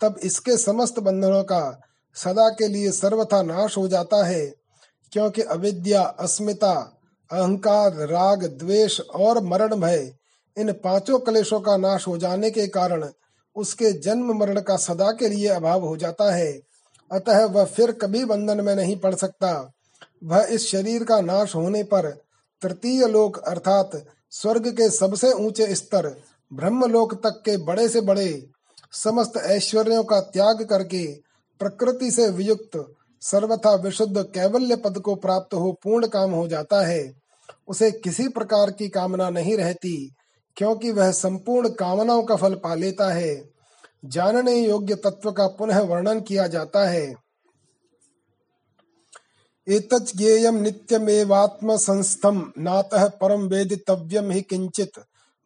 तब 0.00 0.18
इसके 0.22 0.56
समस्त 0.56 0.98
बंधनों 1.00 1.42
का 1.42 1.80
सदा 2.16 2.48
के 2.48 2.68
लिए 2.68 2.90
सर्वथा 2.90 3.42
नाश 3.42 3.76
हो 3.76 3.86
जाता 3.88 4.24
है, 4.24 4.44
क्योंकि 5.12 5.42
अविद्या, 5.42 6.02
अस्मिता, 6.02 6.74
अहंकार, 7.30 7.92
राग, 8.08 8.44
द्वेष 8.58 9.00
और 9.00 9.42
मरण 9.42 9.74
भय, 9.76 10.12
इन 10.56 10.72
पाँचों 10.72 11.18
कलेशों 11.18 11.60
का 11.60 11.76
नाश 11.76 12.06
हो 12.08 12.16
जाने 12.18 12.50
के 12.50 12.66
कारण 12.66 13.08
उसके 13.56 13.92
जन्म 13.92 14.32
मरण 14.32 14.60
का 14.60 14.76
सदा 14.76 15.10
के 15.10 15.28
लिए 15.28 15.48
अभाव 15.48 15.84
हो 15.84 15.96
जाता 15.96 16.32
है। 16.34 16.52
अतः 17.10 17.44
वह 17.44 17.64
फिर 17.64 17.92
कभी 17.92 18.24
बंधन 18.24 18.60
में 18.60 18.74
नहीं 18.76 18.96
पड़ 18.96 19.14
सकता। 19.14 19.72
वह 20.24 20.46
इस 20.50 20.66
शरीर 20.68 21.04
का 21.04 21.20
नाश 21.20 21.54
होने 21.54 21.82
पर 21.82 22.08
तृतीय 22.62 23.06
लोक 23.06 23.38
अर्थात 23.38 23.90
स्वर्ग 24.32 24.68
के 24.68 24.88
सबसे 24.90 25.32
ऊँचे 25.32 25.74
स्तर, 25.74 26.08
ब्रह्मलोक 26.52 27.14
तक 27.14 27.42
के 27.44 27.56
बड़े 27.56 27.88
से 27.88 28.00
बड़े, 28.00 28.46
समस्त 28.92 29.36
ऐश्वर्यों 29.36 30.04
का 30.04 30.20
त्याग 30.20 30.64
करके 30.64 31.04
प्रकृति 31.62 32.10
से 32.10 32.28
वियुक्त, 32.28 32.94
सर्वथा 33.20 33.74
विशुद्ध 33.74 34.18
कैवल्य 34.18 34.76
पद 34.76 34.98
को 34.98 35.14
प्राप्त 35.14 35.54
हो 35.54 35.72
पूर्ण 35.72 36.06
काम 36.06 36.30
हो 36.30 36.48
जाता 36.48 36.86
है। 36.86 37.14
उसे 37.68 37.90
किसी 37.90 38.28
प्रकार 38.28 38.70
की 38.70 38.88
कामना 38.88 39.30
नहीं 39.30 39.56
रहती, 39.56 40.14
क्योंकि 40.56 40.90
वह 40.90 41.10
संपूर्ण 41.10 41.68
कामनाओं 41.68 42.22
का 42.22 42.36
फल 42.36 42.54
पा 42.54 42.74
लेता 42.74 43.12
है। 43.12 43.50
जानने 44.04 44.56
योग्य 44.56 44.94
तत्व 44.94 45.32
का 45.32 45.46
पुनः 45.46 45.80
वर्णन 45.80 46.20
किया 46.20 46.46
जाता 46.46 46.88
है। 46.88 47.14
एतच् 49.68 50.16
ज्ञेयं 50.16 50.52
नित्यमेवात्मसंस्थं 50.52 52.52
नातः 52.58 53.08
परम 53.08 53.40
वेदितव्यम 53.40 54.30
ही 54.30 54.42
किंचित 54.42 54.92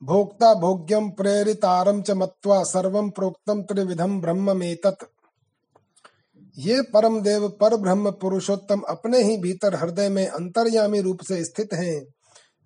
भोक्ता 0.02 0.55
भोग्यम 0.55 1.11
प्रेरितारम 1.11 2.02
च 2.02 2.11
मत्वा 2.11 2.64
सर्वं 2.64 3.11
प्रोक्तम 3.11 3.62
त्रिविधम 3.62 4.20
ब्रह्ममेतत्। 4.20 5.15
ये 6.57 6.81
परम 6.83 7.21
देव 7.21 7.49
पर 7.61 7.77
ब्रह्म 7.77 8.11
पुरुषोत्तम 8.11 8.81
अपने 8.88 9.23
ही 9.23 9.37
भीतर 9.37 9.75
हृदय 9.75 10.09
में 10.09 10.27
अंतर्यामी 10.27 11.01
रूप 11.01 11.23
से 11.23 11.45
स्थित 11.45 11.75
हैं। 11.75 12.03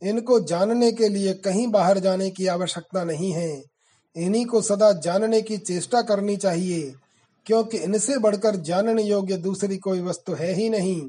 इनको 0.02 0.38
जानने 0.40 0.90
के 0.92 1.08
लिए 1.08 1.32
कहीं 1.34 1.66
बाहर 1.66 1.98
जाने 1.98 2.30
की 2.30 2.46
आवश्यकता 2.46 3.04
नहीं 3.04 3.32
है। 3.32 3.50
इन्हीं 4.16 4.44
को 4.46 4.60
सदा 4.62 4.92
जानने 4.92 5.40
की 5.42 5.56
चेष्टा 5.56 6.02
करनी 6.02 6.36
चाहिए, 6.36 6.92
क्योंकि 7.46 7.78
इनसे 7.78 8.18
बढ़कर 8.18 8.56
जानने 8.56 9.02
योग्य 9.02 9.36
दूसरी 9.36 9.76
कोई 9.78 10.00
वस्तु 10.00 10.34
है 10.34 10.52
ही 10.54 10.68
नहीं। 10.70 11.00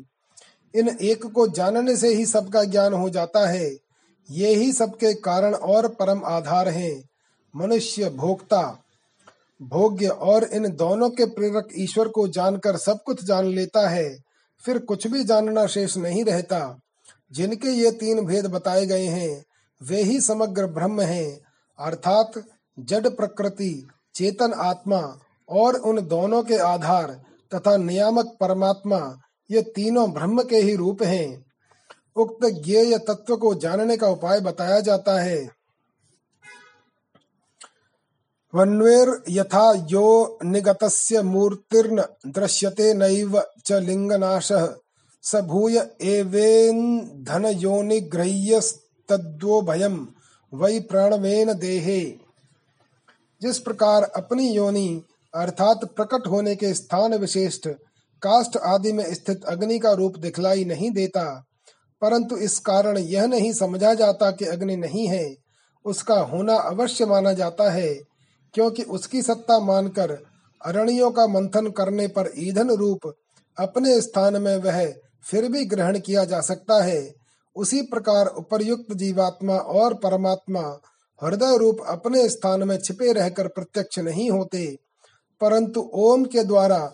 इन 0.74 0.98
एक 1.02 1.26
को 1.26 1.48
जानने 1.48 1.96
से 1.98 2.14
ही 2.16 2.26
सबका 2.26 2.64
ज्ञान 2.64 2.94
हो 2.94 3.10
जाता 3.10 3.48
है। 3.48 3.70
ये 4.30 4.54
ही 4.56 4.72
सबके 4.74 5.14
कारण 5.14 5.54
और 5.54 5.88
परम 5.90 6.22
आधार 6.26 6.70
हैं। 6.70 7.04
मनुष्य 7.54 8.10
भोक्ता 8.10 8.62
भोग्य 9.62 10.08
और 10.08 10.44
इन 10.44 10.76
दोनों 10.76 11.10
के 11.10 11.26
प्रेरक 11.26 11.68
ईश्वर 11.78 12.08
को 12.08 12.28
जानकर 12.28 12.78
सब 12.78 13.00
कुछ 13.06 13.24
जान 13.24 13.46
लेता 13.46 13.90
है, 13.90 14.18
फिर 14.64 14.78
कुछ 14.80 15.08
भी 15.08 15.24
जानना 15.24 15.66
शेष 15.68 15.98
नहीं 15.98 16.24
रहता। 16.26 16.80
जिनके 17.32 17.68
ये 17.68 17.92
तीन 17.92 18.26
भेद 18.26 18.46
बताए 18.46 18.86
गए 18.86 19.06
हैं, 19.06 19.44
वे 19.82 20.02
ही 20.02 20.22
समग्र 20.22 20.66
ब्रह्म 20.68 21.02
हैं, 21.02 21.40
अर्थात 21.80 22.32
जड़ 22.80 23.08
प्रकृति, 23.08 23.88
चेतन 24.16 24.54
आत्मा 24.54 25.20
और 25.50 25.76
उन 25.76 26.08
दोनों 26.08 26.44
के 26.44 26.58
आधार 26.58 27.22
तथा 27.56 27.78
नियामक 27.78 28.38
परमात्मा 28.40 29.20
ये 29.52 29.62
तीनों 29.62 30.12
ब्रह्म 30.12 30.44
के 30.44 30.56
ही 30.56 30.76
रूप 30.76 31.04
हैं। 31.04 31.46
उक्त 32.16 32.46
ज्ञेय 32.46 32.98
तत्व 32.98 33.38
को 33.38 33.56
जानने 33.56 33.98
का 33.98 34.08
उपाय 34.08 34.40
बताया 34.40 34.80
जाता 34.80 35.22
है। 35.22 35.61
वन्वेर 38.56 39.24
यथा 39.30 39.88
यो 39.92 40.40
निगतस्य 40.44 41.22
मूर्तिर्न 41.22 42.04
दृश्यते 42.28 42.94
नैव 42.94 43.42
च 43.66 43.72
लिंगनाशः 43.72 44.68
स 45.24 45.36
भूय 45.36 45.80
भयम, 49.62 50.08
वै 50.54 50.80
प्राणवेन 50.80 51.54
देहे। 51.54 52.02
जिस 53.42 53.60
प्रकार 53.60 54.04
अपनी 54.04 54.50
योनि, 54.50 55.04
अर्थात 55.36 55.86
प्रकट 55.86 56.28
होने 56.28 56.56
के 56.56 56.74
स्थान 56.74 57.14
विशिष्ट, 57.14 57.68
काष्ठ 58.22 58.58
आदि 58.58 58.92
में 58.92 59.14
स्थित 59.14 59.44
अग्नि 59.44 59.80
का 59.80 59.92
रूप 59.92 60.18
दिखलाई 60.18 60.66
नहीं 60.66 60.92
देता, 60.92 61.48
परंतु 62.02 62.38
इस 62.38 62.60
कारण 62.60 62.98
यह 62.98 63.26
नहीं 63.26 63.54
समझा 63.54 63.94
जाता 63.94 64.32
कि 64.32 64.46
अग्नि 64.46 64.76
नहीं 64.76 65.08
है, 65.08 65.36
उसका 65.86 66.20
होना 66.20 66.56
अवश्य 66.56 67.06
माना 67.06 67.34
जाता 67.34 67.72
है। 67.72 68.11
क्योंकि 68.54 68.84
उसकी 68.84 69.22
सत्ता 69.22 69.60
मानकर 69.60 70.12
अरणियों 70.62 71.12
का 71.12 71.26
मंथन 71.28 71.70
करने 71.70 72.08
पर 72.08 72.32
ईंधन 72.38 72.70
रूप 72.70 73.14
अपने 73.58 74.00
स्थान 74.02 74.42
में 74.42 74.56
वह 74.58 74.86
फिर 75.26 75.48
भी 75.52 75.66
ग्रहण 75.66 76.00
किया 76.00 76.26
जा 76.26 76.40
सकता 76.42 76.84
है। 76.84 77.14
उसी 77.56 77.82
प्रकार 77.82 78.28
उपर्युक्त 78.28 78.94
जीवात्मा 78.94 79.54
और 79.54 79.94
परमात्मा 79.94 80.62
हृदय 81.22 81.58
रूप 81.58 81.78
अपने 81.88 82.28
स्थान 82.30 82.64
में 82.64 82.78
छिपे 82.78 83.12
रहकर 83.14 83.48
प्रत्यक्ष 83.48 84.00
नहीं 84.00 84.30
होते, 84.32 84.66
परंतु 85.42 85.90
ओम 85.94 86.24
के 86.26 86.44
द्वारा 86.44 86.92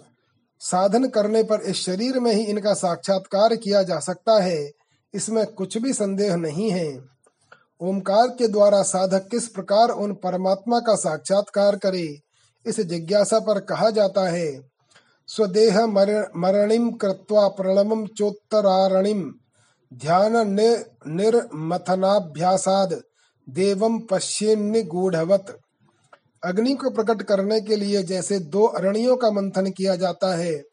साधन 0.62 1.08
करने 1.08 1.44
पर 1.44 1.62
इस 1.62 1.76
शरीर 1.76 2.20
में 2.20 2.32
ही 2.34 2.44
इनका 2.44 2.74
साक्षात्कार 2.74 3.56
किया 3.56 3.84
जा 3.84 4.00
सकता 4.00 4.42
है। 4.42 4.72
इसमें 5.14 5.46
कुछ 5.48 5.78
भी 5.78 5.94
संदेह 5.94 6.36
नहीं 6.36 6.72
है। 6.72 7.17
ओमकार 7.82 8.28
के 8.30 8.48
द्वारा 8.48 8.82
साधक 8.84 9.28
किस 9.32 9.48
प्रकार 9.48 9.90
उन 9.90 10.14
परमात्मा 10.14 10.80
का 10.80 10.96
साक्षात्कार 10.96 11.76
करे, 11.76 12.20
इस 12.66 12.80
जिज्ञासा 12.82 13.40
पर 13.40 13.60
कहा 13.60 13.90
जाता 13.90 14.28
है। 14.30 14.70
स्वदेह 15.28 15.86
मरणिम 15.86 16.92
कृत्वा 16.92 17.48
प्रणमम 17.48 18.06
चोत्तरारणिम, 18.08 19.34
ध्यान 19.92 20.34
निर्मथनाभ्यासाद 21.08 22.94
देवम 23.48 24.00
पश्येन्निगूढ़वत 24.00 25.58
अग्नि 26.44 26.74
को 26.74 26.90
प्रकट 26.90 27.22
करने 27.22 27.60
के 27.62 27.76
लिए 27.76 28.04
जैसे 28.04 28.40
दो 28.40 28.64
अरणियों 28.68 29.16
का 29.18 29.32
मंथन 29.32 29.70
किया 29.72 29.96
जाता 29.96 30.36
है, 30.36 30.64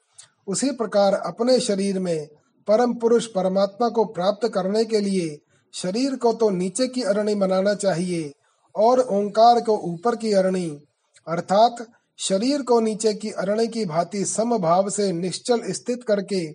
उसी 0.47 0.71
प्रकार 0.71 1.15
अपने 1.17 1.59
शरीर 1.61 1.99
में 1.99 2.29
परम 2.69 2.95
पुरुष 2.95 3.27
परमात्मा 3.27 3.89
को 3.89 4.05
प्राप्त 4.05 4.49
करने 4.49 4.85
के 4.85 5.01
लिए 5.01 5.39
शरीर 5.75 6.17
को 6.17 6.33
तो 6.33 6.51
नीचे 6.51 6.89
की 6.89 7.03
अरणी 7.03 7.35
बनाना 7.35 7.75
चाहिए 7.75 8.33
और 8.77 9.01
ओंकार 9.01 9.61
को 9.61 9.79
ऊपर 9.79 10.17
की 10.17 10.33
अरणी। 10.33 10.83
अर्थात, 11.29 11.87
शरीर 12.19 12.63
को 12.63 12.81
नीचे 12.81 13.15
की 13.15 13.31
अरणी 13.31 13.69
की 13.69 13.85
भांति 13.85 14.25
समभाव 14.25 14.91
से 14.91 15.13
निश्चल 15.13 15.63
स्थित 15.69 16.03
करके 16.03 16.55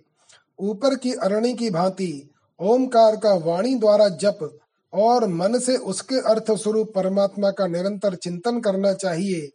ऊपर 0.60 0.94
की 0.94 1.12
अरणी 1.12 1.54
की 1.54 1.70
भांति 1.70 2.30
ओमकार 2.60 3.16
का 3.16 3.34
वाणी 3.34 3.74
द्वारा 3.74 4.08
जप 4.08 4.58
और 4.94 5.26
मन 5.26 5.58
से 5.58 5.76
उसके 5.76 6.14
अर्थ 6.14 6.52
स्वरूप 6.52 6.92
परमात्मा 6.94 7.50
का 7.50 7.66
निरंतर 7.66 8.14
चिंतन 8.14 8.60
करना 8.60 8.92
चाहिए। 8.92 9.48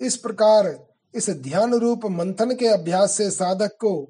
इस 0.00 0.16
प्रकार, 0.16 0.86
इस 1.14 1.30
ध्यान 1.30 1.74
रूप 1.74 2.00
मंथन 2.04 2.54
के 2.54 2.66
अभ्यास 2.66 3.12
से 3.12 3.30
साधक 3.30 3.70
को 3.80 4.02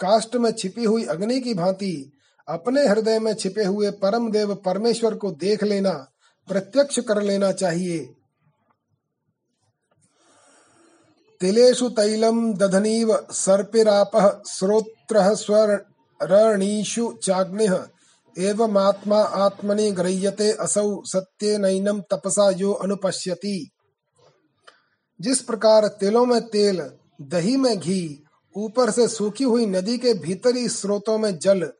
काष्ट 0.00 0.36
में 0.36 0.52
छिपी 0.52 0.84
हुई 0.84 1.04
अग्नि 1.04 1.40
की 1.40 1.54
भांति 1.54 2.12
अपने 2.48 2.86
हृदय 2.86 3.18
में 3.18 3.34
छिपे 3.34 3.64
हुए 3.64 3.90
परम 3.90 4.30
देव 4.30 4.54
परमेश्वर 4.54 5.14
को 5.14 5.30
देख 5.30 5.64
लेना, 5.64 6.08
प्रत्यक्ष 6.48 6.98
कर 6.98 7.22
लेना 7.22 7.52
चाहिए। 7.52 8.14
तिलेषु 11.40 11.88
तैलम 11.88 12.54
दधनीव 12.54 13.26
सर्पिराप 13.30 14.42
स्वरणीषु 14.46 17.18
चाग्निः। 17.22 17.78
एवमात्मा 18.38 19.18
आत्मनि 19.18 19.92
गृह्यते 19.92 20.52
असौ 20.52 21.02
सत्य 21.04 21.58
नैनम 21.58 22.00
तपसा 22.00 22.50
यो 22.50 22.72
अनुपश्यति। 22.72 23.70
जिस 25.20 25.42
प्रकार 25.42 25.88
तेलों 25.88 26.26
में 26.26 26.48
तेल, 26.48 26.90
दही 27.22 27.56
में 27.56 27.78
घी, 27.78 28.24
ऊपर 28.56 28.90
से 28.90 29.08
सूखी 29.08 29.44
हुई 29.44 29.66
नदी 29.66 29.98
के 29.98 30.14
भीतरी 30.14 30.68
स्रोतों 30.68 31.18
में 31.18 31.38
जल 31.38 31.72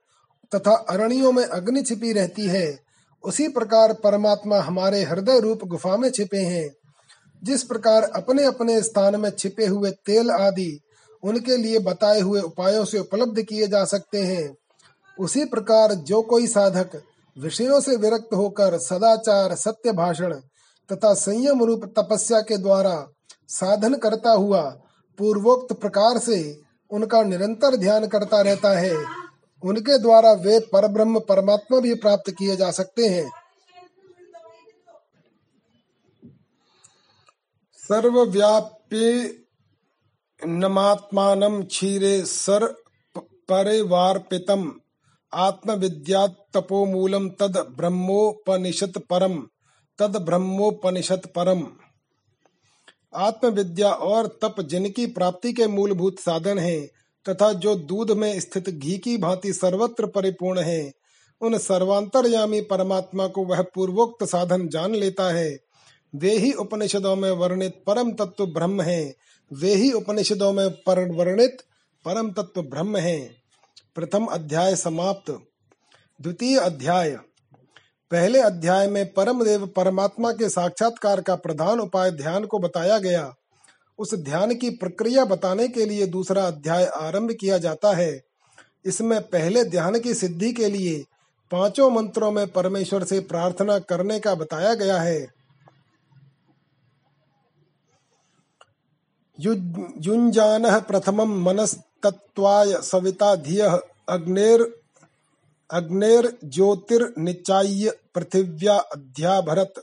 तथा 0.54 0.74
अरणियों 0.74 1.32
में 1.32 1.44
अग्नि 1.44 1.82
छिपी 1.82 2.12
रहती 2.12 2.46
है। 2.46 2.78
उसी 3.24 3.48
प्रकार 3.48 3.92
परमात्मा 3.92 4.60
हमारे 4.60 5.02
हृदय 5.02 5.40
रूप 5.40 5.64
गुफा 5.64 5.96
में 5.96 6.10
छिपे 6.10 6.38
हैं। 6.38 6.70
जिस 7.44 7.62
प्रकार 7.62 8.02
अपने 8.02 8.44
अपने 8.44 8.82
स्थान 8.82 9.16
में 9.16 9.30
छिपे 9.30 9.66
हुए 9.66 9.90
तेल 9.90 10.30
आदि 10.30 10.80
उनके 11.22 11.56
लिए 11.56 11.78
बताए 11.78 12.20
हुए 12.20 12.40
उपायों 12.40 12.84
से 12.84 12.98
उपलब्ध 12.98 13.42
किए 13.42 13.66
जा 13.66 13.84
सकते 13.84 14.18
हैं। 14.18 14.56
उसी 15.20 15.44
प्रकार 15.44 15.94
जो 15.94 16.22
कोई 16.22 16.46
साधक 16.46 17.02
विषयों 17.38 17.80
से 17.80 17.96
विरक्त 17.96 18.34
होकर 18.34 18.78
सदाचार, 18.78 19.54
सत्य 19.54 19.92
भाषण 19.92 20.34
तथा 20.92 21.14
संयम 21.14 21.64
रूप 21.64 21.94
तपस्या 21.98 22.40
के 22.40 22.56
द्वारा 22.56 23.06
साधन 23.48 23.94
करता 23.94 24.30
हुआ 24.30 24.62
पूर्वोक्त 25.18 25.72
प्रकार 25.72 26.18
से 26.18 26.60
उनका 26.90 27.22
निरंतर 27.22 27.76
ध्यान 27.76 28.06
करता 28.06 28.40
रहता 28.40 28.78
है। 28.78 29.21
उनके 29.64 29.98
द्वारा 29.98 30.32
वे 30.32 30.58
परब्रह्म 30.58 31.20
परमात्मा 31.20 31.80
भी 31.80 31.94
प्राप्त 31.94 32.30
किए 32.30 32.56
जा 32.56 32.70
सकते 32.70 33.06
हैं। 33.06 33.30
सर्वव्यापी 37.76 39.38
नमात्मानं 40.46 41.62
क्षीरे 41.62 42.22
सर 42.24 42.82
परिवार्पितम्। 43.18 44.70
आत्मविद्यात्तपोमूलं 45.34 47.28
तद 47.28 47.56
ब्रह्मोपनिषद 47.76 48.98
परम। 49.10 49.46
तद 49.98 50.16
ब्रह्मोपनिषद 50.16 51.26
परम। 51.26 51.66
आत्मविद्या 53.14 53.92
और 53.92 54.38
तप 54.42 54.60
जिनकी 54.60 55.06
प्राप्ति 55.06 55.52
के 55.52 55.66
मूलभूत 55.66 56.18
साधन 56.18 56.58
हैं 56.58 56.88
तथा 57.28 57.52
जो 57.52 57.74
दूध 57.74 58.10
में 58.10 58.40
स्थित 58.40 58.70
घी 58.70 58.98
की 58.98 59.16
भांति 59.16 59.52
सर्वत्र 59.52 60.06
परिपूर्ण 60.06 60.60
है, 60.60 60.92
उन 61.40 61.58
सर्वांतरयामी 61.58 62.60
परमात्मा 62.60 63.26
को 63.26 63.44
वह 63.44 63.62
पूर्वोक्त 63.62 64.24
साधन 64.24 64.68
जान 64.68 64.94
लेता 64.94 65.32
है। 65.32 65.58
वे 66.14 66.36
ही 66.36 66.52
उपनिषदों 66.52 67.16
में 67.16 67.30
वर्णित 67.30 67.84
परम 67.86 68.12
तत्व 68.12 68.46
ब्रह्म 68.46 68.82
है। 68.82 69.16
वे 69.52 69.74
ही 69.74 69.92
उपनिषदों 69.92 70.52
में 70.52 70.70
पर 70.70 71.10
वर्णित 71.10 71.56
परम 72.04 72.30
तत्व 72.30 72.62
ब्रह्म 72.62 72.96
है। 72.96 73.34
प्रथम 73.94 74.24
अध्याय 74.24 74.76
समाप्त। 74.76 75.30
द्वितीय 76.22 76.58
अध्याय। 76.58 77.10
पहले 78.10 78.40
अध्याय 78.40 78.88
में 78.88 79.12
परम 79.12 79.44
देव 79.44 79.66
परमात्मा 79.66 80.32
के 80.32 80.48
साक्षात्कार 80.48 81.20
का 81.20 81.34
प्रधान 81.34 81.80
उपाय 81.80 82.10
ध्यान 82.10 82.44
को 82.44 82.58
बताया 82.58 82.98
गया। 82.98 83.34
उस 83.98 84.14
ध्यान 84.14 84.54
की 84.54 84.70
प्रक्रिया 84.70 85.24
बताने 85.24 85.68
के 85.68 85.86
लिए 85.86 86.06
दूसरा 86.06 86.46
अध्याय 86.46 86.84
आरंभ 86.84 87.36
किया 87.40 87.58
जाता 87.58 87.92
है। 87.92 88.22
इसमें 88.84 89.22
पहले 89.22 89.64
ध्यान 89.64 90.00
की 90.00 90.14
सिद्धि 90.14 90.52
के 90.52 90.68
लिए 90.68 91.04
पाँचों 91.50 91.90
मंत्रों 91.90 92.30
में 92.30 92.46
परमेश्वर 92.46 93.04
से 93.04 93.20
प्रार्थना 93.20 93.78
करने 93.78 94.20
का 94.20 94.34
बताया 94.34 94.74
गया 94.74 95.00
है। 95.00 95.42
युञ्जान 99.40 100.80
प्रथमं 100.80 101.42
मनस्तत्त्वाय 101.42 102.82
सविता 102.82 103.36
धियः 103.36 103.80
अग्नेर 104.08 104.82
अग्नेर्ज्योतिर्निचाय्य 105.70 107.96
पृथिव्या 108.14 108.74
अध्याभरत। 108.74 109.74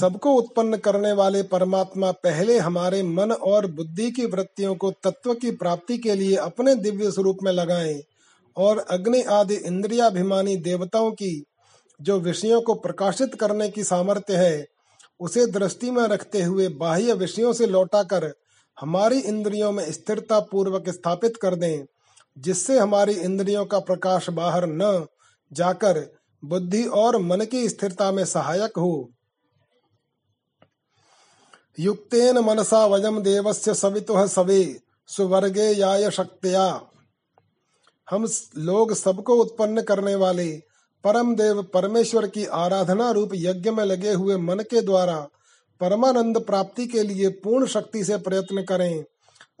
सबको 0.00 0.34
उत्पन्न 0.34 0.76
करने 0.76 1.12
वाले 1.12 1.42
परमात्मा 1.42 2.12
पहले 2.12 2.58
हमारे 2.58 3.02
मन 3.02 3.32
और 3.32 3.66
बुद्धि 3.66 4.10
की 4.10 4.26
वृत्तियों 4.26 4.74
को 4.74 4.90
तत्व 4.90 5.34
की 5.34 5.50
प्राप्ति 5.50 5.98
के 5.98 6.14
लिए 6.14 6.36
अपने 6.36 6.74
दिव्य 6.74 7.10
स्वरूप 7.10 7.38
में 7.42 7.52
लगाएँ 7.52 8.02
और 8.56 8.78
अग्नि 8.78 9.22
आदि 9.22 9.54
इंद्रियाभिमानी 9.54 10.56
देवताओं 10.56 11.12
की 11.12 11.44
जो 12.02 12.20
विषयों 12.20 12.60
को 12.60 12.74
प्रकाशित 12.74 13.34
करने 13.34 13.68
की 13.68 13.84
सामर्थ्य 13.84 14.36
है, 14.36 14.66
उसे 15.20 15.46
दृष्टि 15.46 15.90
में 15.90 16.02
रखते 16.02 16.42
हुए 16.42 16.68
बाह्य 16.68 17.12
विषयों 17.12 17.52
से 17.52 17.66
लौटाकर 17.66 18.34
हमारी 18.80 19.18
इंद्रियों 19.18 19.72
में 19.72 19.92
स्थिरता 19.92 20.40
पूर्वक 20.40 20.88
स्थापित 20.88 21.36
कर 21.36 21.54
दें, 21.54 21.84
जिससे 22.38 22.78
हमारी 22.78 23.12
इंद्रियों 23.12 23.64
का 23.64 23.78
प्रकाश 23.78 24.30
बाहर 24.30 24.66
न 24.66 25.06
जाकर 25.52 26.14
बुद्धि 26.44 26.84
और 26.84 27.18
मन 27.18 27.40
की 27.40 27.68
स्थिरता 27.68 28.12
में 28.12 28.24
सहायक 28.24 28.78
हो। 28.78 29.13
युक्तेन 31.78 32.38
मनसा 32.38 32.86
वयम 32.86 33.22
देवस्य 33.22 33.74
सवितुः 33.74 34.26
सवे, 34.26 34.80
सुवर्गे 35.06 35.72
याय 35.72 36.10
शक्तिया। 36.10 36.82
हम 38.10 38.26
लोग 38.58 38.94
सबको 38.94 39.34
उत्पन्न 39.34 39.82
करने 39.82 40.14
वाले, 40.14 40.52
परम 41.04 41.36
देव 41.36 41.62
परमेश्वर 41.62 42.26
की 42.26 42.44
आराधना 42.44 43.10
रूप 43.10 43.30
यज्ञ 43.34 43.70
में 43.70 43.84
लगे 43.84 44.12
हुए 44.12 44.36
मन 44.36 44.58
के 44.58 44.80
द्वारा 44.80 45.28
परमानंद 45.80 46.38
प्राप्ति 46.38 46.86
के 46.86 47.02
लिए 47.02 47.28
पूर्ण 47.28 47.66
शक्ति 47.66 48.04
से 48.04 48.16
प्रयत्न 48.16 48.62
करें। 48.62 49.04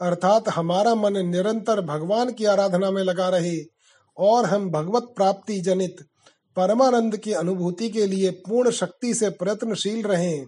अर्थात 0.00 0.48
हमारा 0.48 0.94
मन 0.94 1.26
निरंतर 1.26 1.80
भगवान 1.80 2.32
की 2.32 2.44
आराधना 2.44 2.90
में 2.90 3.02
लगा 3.02 3.28
रहे 3.28 3.64
और 4.18 4.44
हम 4.44 4.70
भगवत 4.70 5.02
प्राप्ति 5.16 5.60
जनित 5.60 5.96
परमानंद 6.56 7.16
की 7.16 7.32
अनुभूति 7.32 7.88
के 7.90 8.06
लिए 8.06 8.30
पूर्ण 8.30 8.70
शक्ति 8.70 9.14
से 9.14 9.30
प्रयत्नशील 9.30 10.02
रहें। 10.02 10.46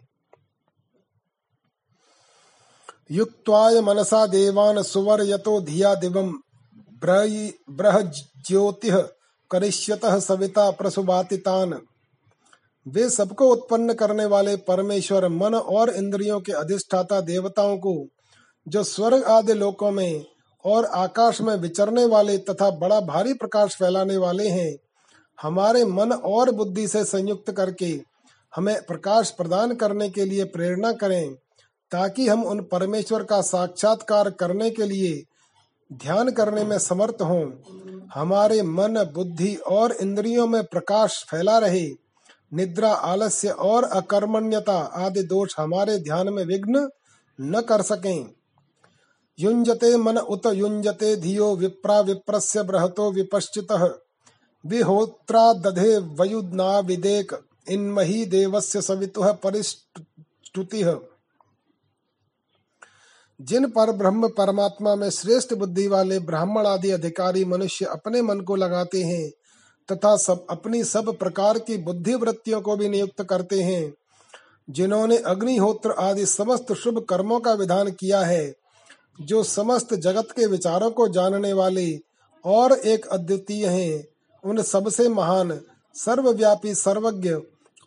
युक्त्वाय 3.10 3.80
मनसा 3.80 4.26
देवान 4.26 4.82
सुवर 4.82 5.20
यतो 5.22 5.60
धिया 5.60 5.94
दिवम। 5.94 6.32
बृहज्योतिः 7.70 8.96
करिष्यतः 9.50 10.18
सविता 10.20 10.70
प्रसुबातितान 10.70 11.74
वे 12.86 13.08
सबको 13.10 13.50
उत्पन्न 13.52 13.94
करने 13.94 14.24
वाले 14.24 14.56
परमेश्वर, 14.56 15.28
मन 15.28 15.54
और 15.54 15.90
इंद्रियों 15.90 16.40
के 16.40 16.52
अधिष्ठाता 16.52 17.20
देवताओं 17.20 17.76
को, 17.76 18.06
जो 18.66 18.82
स्वर्ग 18.84 19.24
आदि 19.24 19.54
लोकों 19.54 19.90
में 19.90 20.24
और 20.64 20.84
आकाश 20.84 21.40
में 21.40 21.54
विचरने 21.56 22.04
वाले 22.06 22.36
तथा 22.40 22.70
बड़ा 22.70 23.00
भारी 23.02 23.34
प्रकाश 23.34 23.76
फैलाने 23.76 24.16
वाले 24.16 24.48
हैं, 24.48 24.76
हमारे 25.38 25.84
मन 25.84 26.12
और 26.12 26.50
बुद्धि 26.50 26.88
से 26.88 27.04
संयुक्त 27.04 27.50
करके 27.50 27.90
हमें 28.52 28.76
प्रकाश 28.82 29.30
प्रदान 29.30 29.74
करने 29.74 30.08
के 30.08 30.24
लिए 30.24 30.44
प्रेरणा 30.44 30.92
करें। 30.92 31.34
ताकि 31.90 32.28
हम 32.28 32.44
उन 32.44 32.60
परमेश्वर 32.60 33.24
का 33.24 33.40
साक्षात्कार 33.40 34.30
करने 34.30 34.70
के 34.70 34.82
लिए 34.82 35.24
ध्यान 35.92 36.30
करने 36.30 36.64
में 36.64 36.78
समर्थ 36.78 37.22
हों। 37.22 37.52
हमारे 38.14 38.62
मन, 38.62 39.10
बुद्धि 39.14 39.54
और 39.54 39.92
इंद्रियों 39.92 40.46
में 40.46 40.64
प्रकाश 40.64 41.26
फैला 41.30 41.58
रहे। 41.58 41.90
निद्रा, 42.54 42.92
आलस्य 42.92 43.48
और 43.48 43.84
अकर्मण्यता 43.84 44.78
आदि 44.78 45.22
दोष 45.22 45.54
हमारे 45.58 45.98
ध्यान 45.98 46.28
में 46.28 46.44
विघ्न 46.44 46.90
न 47.40 47.60
कर 47.60 47.82
सकें। 47.82 48.30
युंजते 49.40 49.96
मन 49.96 50.18
उत 50.18 50.46
युंजते 50.46 51.16
धियो 51.16 51.56
विप्रा 51.56 52.00
विप्रस्य 52.00 52.62
बृहतो 52.62 53.12
विपश्चित। 53.12 53.98
विहोत्रा 54.66 55.52
दधे 55.52 55.98
वयुना 55.98 56.78
विदेक। 56.78 57.40
इन्मही 57.70 58.26
देवस्य 58.26 58.82
सवितुः 58.82 59.32
परिष्टुतिः। 59.32 60.96
जिन 63.40 63.66
पर 63.66 63.92
ब्रह्म 63.92 64.28
परमात्मा 64.28 64.94
में 64.94 65.10
श्रेष्ठ 65.10 65.54
बुद्धि 65.54 65.88
वाले 65.88 66.18
ब्राह्मण 66.18 66.66
आदि 66.66 66.90
अधिकारी 66.90 67.44
मनुष्य 67.44 67.84
अपने 67.84 68.22
मन 68.22 68.40
को 68.40 68.56
लगाते 68.56 69.02
हैं, 69.02 69.30
तथा 69.92 70.16
सब 70.16 70.46
अपनी 70.50 70.84
सब 70.84 71.18
प्रकार 71.18 71.58
की 71.58 71.76
बुद्धि 71.76 72.14
वृत्तियों 72.14 72.60
को 72.60 72.76
भी 72.76 72.88
नियुक्त 72.88 73.22
करते 73.22 73.62
हैं। 73.62 73.94
जिन्होंने 74.70 75.18
अग्निहोत्र 75.18 75.90
आदि 75.90 76.26
समस्त 76.26 76.72
शुभ 76.72 77.06
कर्मों 77.08 77.40
का 77.40 77.52
विधान 77.52 77.90
किया 77.90 78.20
है, 78.20 78.54
जो 79.20 79.42
समस्त 79.42 79.94
जगत 79.94 80.28
के 80.30 80.46
विचारों 80.46 80.90
को 80.90 81.08
जानने 81.08 81.52
वाले 81.52 81.98
और 82.44 82.72
एक 82.72 83.06
अद्वितीय 83.06 83.66
हैं, 83.66 84.04
उन 84.44 84.62
सबसे 84.62 85.08
महान, 85.08 85.60
सर्वव्यापी 85.94 86.74
सर्वज्ञ 86.74 87.36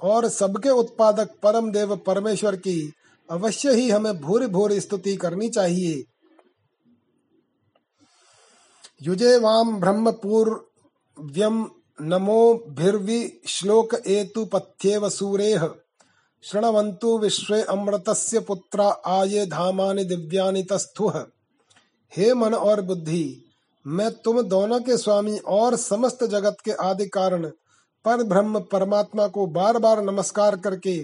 और 0.01 0.29
सबके 0.29 0.69
उत्पादक 0.69 1.29
परम 1.43 1.71
देव 1.71 1.95
परमेश्वर 1.95 2.55
की 2.55 2.93
अवश्य 3.29 3.73
ही 3.73 3.89
हमें 3.89 4.19
भूरी 4.19 4.47
भूरी 4.47 4.79
स्तुति 4.79 5.15
करनी 5.15 5.49
चाहिए। 5.49 6.03
युजे 9.01 9.35
वाम 9.37 9.79
ब्रह्म 9.79 10.11
पूर्व्यम 10.11 11.67
नमो 12.01 12.53
भिर्वि 12.69 13.41
श्लोक 13.47 13.93
एतु 13.95 14.45
पथ्येव 14.45 15.09
सूरेह 15.09 15.67
शृणवन्तु 16.43 17.17
विश्वे 17.17 17.61
अमृतस्य 17.63 18.39
पुत्रा 18.39 18.87
आए 19.07 19.45
धामानि 19.45 20.03
दिव्यानि 20.03 20.63
तस्थुः। 20.63 21.19
हे 22.11 22.33
मन 22.33 22.53
और 22.53 22.81
बुद्धि, 22.81 23.45
मैं 23.85 24.11
तुम 24.11 24.41
दोनों 24.41 24.79
के 24.79 24.97
स्वामी 24.97 25.37
और 25.37 25.75
समस्त 25.75 26.23
जगत 26.23 26.57
के 26.65 26.71
आदि 26.81 27.07
कारण 27.07 27.45
पर 28.05 28.23
ब्रह्म 28.23 28.59
परमात्मा 28.71 29.27
को 29.27 29.45
बार 29.47 29.77
बार 29.77 30.01
नमस्कार 30.03 30.55
करके 30.55 30.97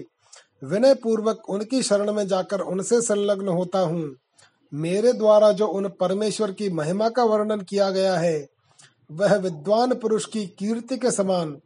विनय 0.64 0.94
पूर्वक 0.94 1.50
उनकी 1.50 1.82
शरण 1.82 2.12
में 2.12 2.26
जाकर 2.28 2.60
उनसे 2.60 3.00
संलग्न 3.00 3.48
होता 3.48 3.78
हूँ। 3.78 4.16
मेरे 4.74 5.12
द्वारा 5.12 5.52
जो 5.52 5.66
उन 5.66 5.88
परमेश्वर 5.88 6.52
की 6.52 6.70
महिमा 6.70 7.08
का 7.08 7.24
वर्णन 7.24 7.60
किया 7.60 7.90
गया 7.90 8.16
है, 8.16 8.48
वह 9.12 9.34
विद्वान 9.34 9.94
पुरुष 9.94 10.26
की 10.26 10.46
कीर्ति 10.46 10.96
के 10.96 11.10
समान 11.10 11.56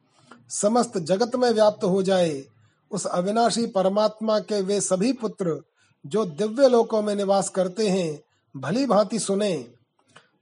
समस्त 0.49 0.99
जगत 0.99 1.37
में 1.37 1.51
व्याप्त 1.51 1.85
हो 1.85 2.03
जाए। 2.03 2.45
उस 2.91 3.07
अविनाशी 3.07 3.67
परमात्मा 3.67 4.39
के 4.39 4.61
वे 4.61 4.81
सभी 4.81 5.13
पुत्र, 5.13 5.61
जो 6.07 6.25
दिव्य 6.25 6.69
लोकों 6.69 7.03
में 7.03 7.15
निवास 7.15 7.49
करते 7.49 7.89
हैं, 7.89 8.23
भली 8.57 8.87
भांति 8.87 9.19
सुने। 9.19 9.67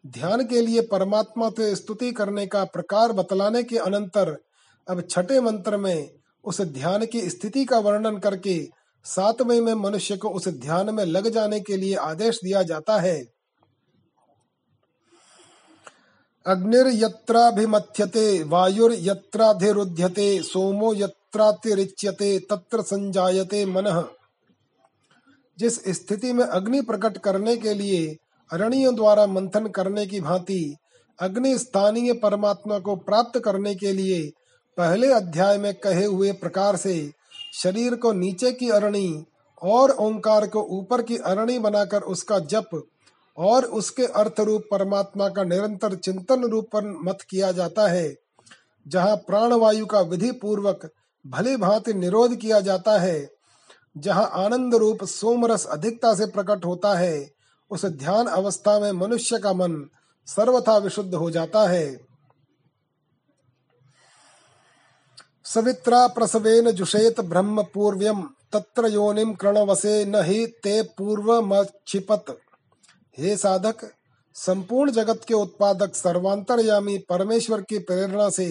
ध्यान 0.07 0.47
के 0.47 0.61
लिए 0.61 0.81
परमात्मा 0.81 1.51
से 1.51 1.77
स्तुति 1.77 2.13
करने 2.13 2.47
का 2.47 2.65
प्रकार 2.65 3.13
बतलाने 3.13 3.63
के 3.63 3.79
अनंतर, 3.79 4.39
अब 4.89 5.03
छठे 5.11 5.41
मंत्र 5.41 5.77
में 5.77 6.18
उस 6.45 6.61
ध्यान 6.61 7.07
की 7.07 7.31
स्थिति 7.31 7.65
का 7.65 7.79
वर्णन 7.79 8.19
करके 8.19 8.69
सातवें 9.05 9.61
में 9.61 9.75
मनुष्य 9.75 10.17
को 10.17 10.29
उस 10.29 10.49
ध्यान 10.49 10.95
में 10.95 11.05
लग 11.05 11.29
जाने 11.29 11.61
के 11.61 11.77
लिए 11.77 11.95
आदेश 11.95 12.41
दिया 12.45 12.63
जाता 12.63 12.99
है। 12.99 13.25
अग्निर्यत्राभिमथ्यते, 16.47 18.43
वायुर्यत्राधिरुध्यते, 18.43 20.43
सोमो 20.43 20.95
यत्रातिरिच्यते, 20.95 22.39
तत्र 22.39 22.83
संजायते 22.83 23.67
मनः। 23.67 24.05
जिस 25.59 25.85
स्थिति 25.85 26.33
में 26.33 26.45
अग्नि 26.45 26.81
प्रकट 26.81 27.19
करने 27.19 27.57
के 27.57 27.75
लिए 27.75 28.17
अरणियों 28.53 28.95
द्वारा 28.95 29.27
मंथन 29.27 29.67
करने 29.67 30.07
की 30.07 30.21
भांति 30.21 30.77
अग्नि 31.21 31.59
स्थानीय 31.59 32.13
परमात्मा 32.13 32.79
को 32.79 32.97
प्राप्त 32.97 33.39
करने 33.39 33.75
के 33.75 33.93
लिए 33.93 34.31
पहले 34.79 35.13
अध्याय 35.13 35.59
में 35.59 35.75
कहे 35.75 36.05
हुए 36.05 36.33
प्रकार 36.33 36.77
से 36.77 37.13
शरीर 37.55 37.95
को 37.95 38.13
नीचे 38.13 38.53
की 38.53 38.69
अरणी 38.71 39.25
और 39.63 39.91
ओंकार 39.91 40.47
को 40.47 40.63
ऊपर 40.71 41.03
की 41.03 41.17
अरणी 41.17 41.59
बनाकर 41.59 42.03
उसका 42.03 42.39
जप 42.39 42.83
और 43.39 43.65
उसके 43.65 44.07
अर्थ 44.07 44.41
रूप 44.41 44.63
परमात्मा 44.71 45.29
का 45.29 45.45
निरंतर 45.45 45.95
चिंतन 45.95 46.45
रूप 46.45 46.69
मत 46.77 47.23
किया 47.31 47.53
जाता 47.53 47.89
है, 47.89 48.15
जहाँ 48.89 49.17
प्राणवायु 49.17 49.87
का 49.87 50.01
विधि 50.01 50.31
पूर्वक 50.33 50.91
भली 51.27 51.57
भांति 51.57 51.95
निरोध 51.95 52.37
किया 52.37 52.61
जाता 52.61 52.99
है, 52.99 53.29
जहाँ 53.99 54.31
आनंद 54.35 54.75
रूप 54.75 55.05
सोमरस 55.05 55.67
अधिकता 55.67 56.15
से 56.15 56.27
प्रकट 56.27 56.65
होता 56.65 56.99
है, 56.99 57.31
उस 57.71 57.85
ध्यान 57.85 58.27
अवस्था 58.27 58.81
में 58.81 58.93
मनुष्य 58.93 59.39
का 59.39 59.53
मन 59.53 59.89
सर्वथा 60.27 60.79
विशुद्ध 60.79 61.15
हो 61.15 61.31
जाता 61.31 61.69
है। 61.69 62.08
सवित्रा 65.49 66.07
प्रसवेन 66.07 66.71
जुषेत 66.71 67.21
ब्रह्म 67.21 67.63
पूर्व्यम, 67.75 68.21
तत्र 68.53 68.87
योनिम 68.87 69.33
कृणवसे 69.35 70.05
न 70.05 70.23
ही 70.23 70.47
ते 70.47 70.81
पूर्व 70.83 71.31
मक्षिपत 71.43 72.25
हे 73.19 73.37
साधक, 73.37 73.85
संपूर्ण 74.37 74.91
जगत 74.91 75.21
के 75.29 75.35
उत्पादक 75.35 75.95
सर्वांतरयामी 75.95 76.99
परमेश्वर 76.99 77.61
की 77.61 77.79
प्रेरणा 77.79 78.29
से, 78.31 78.47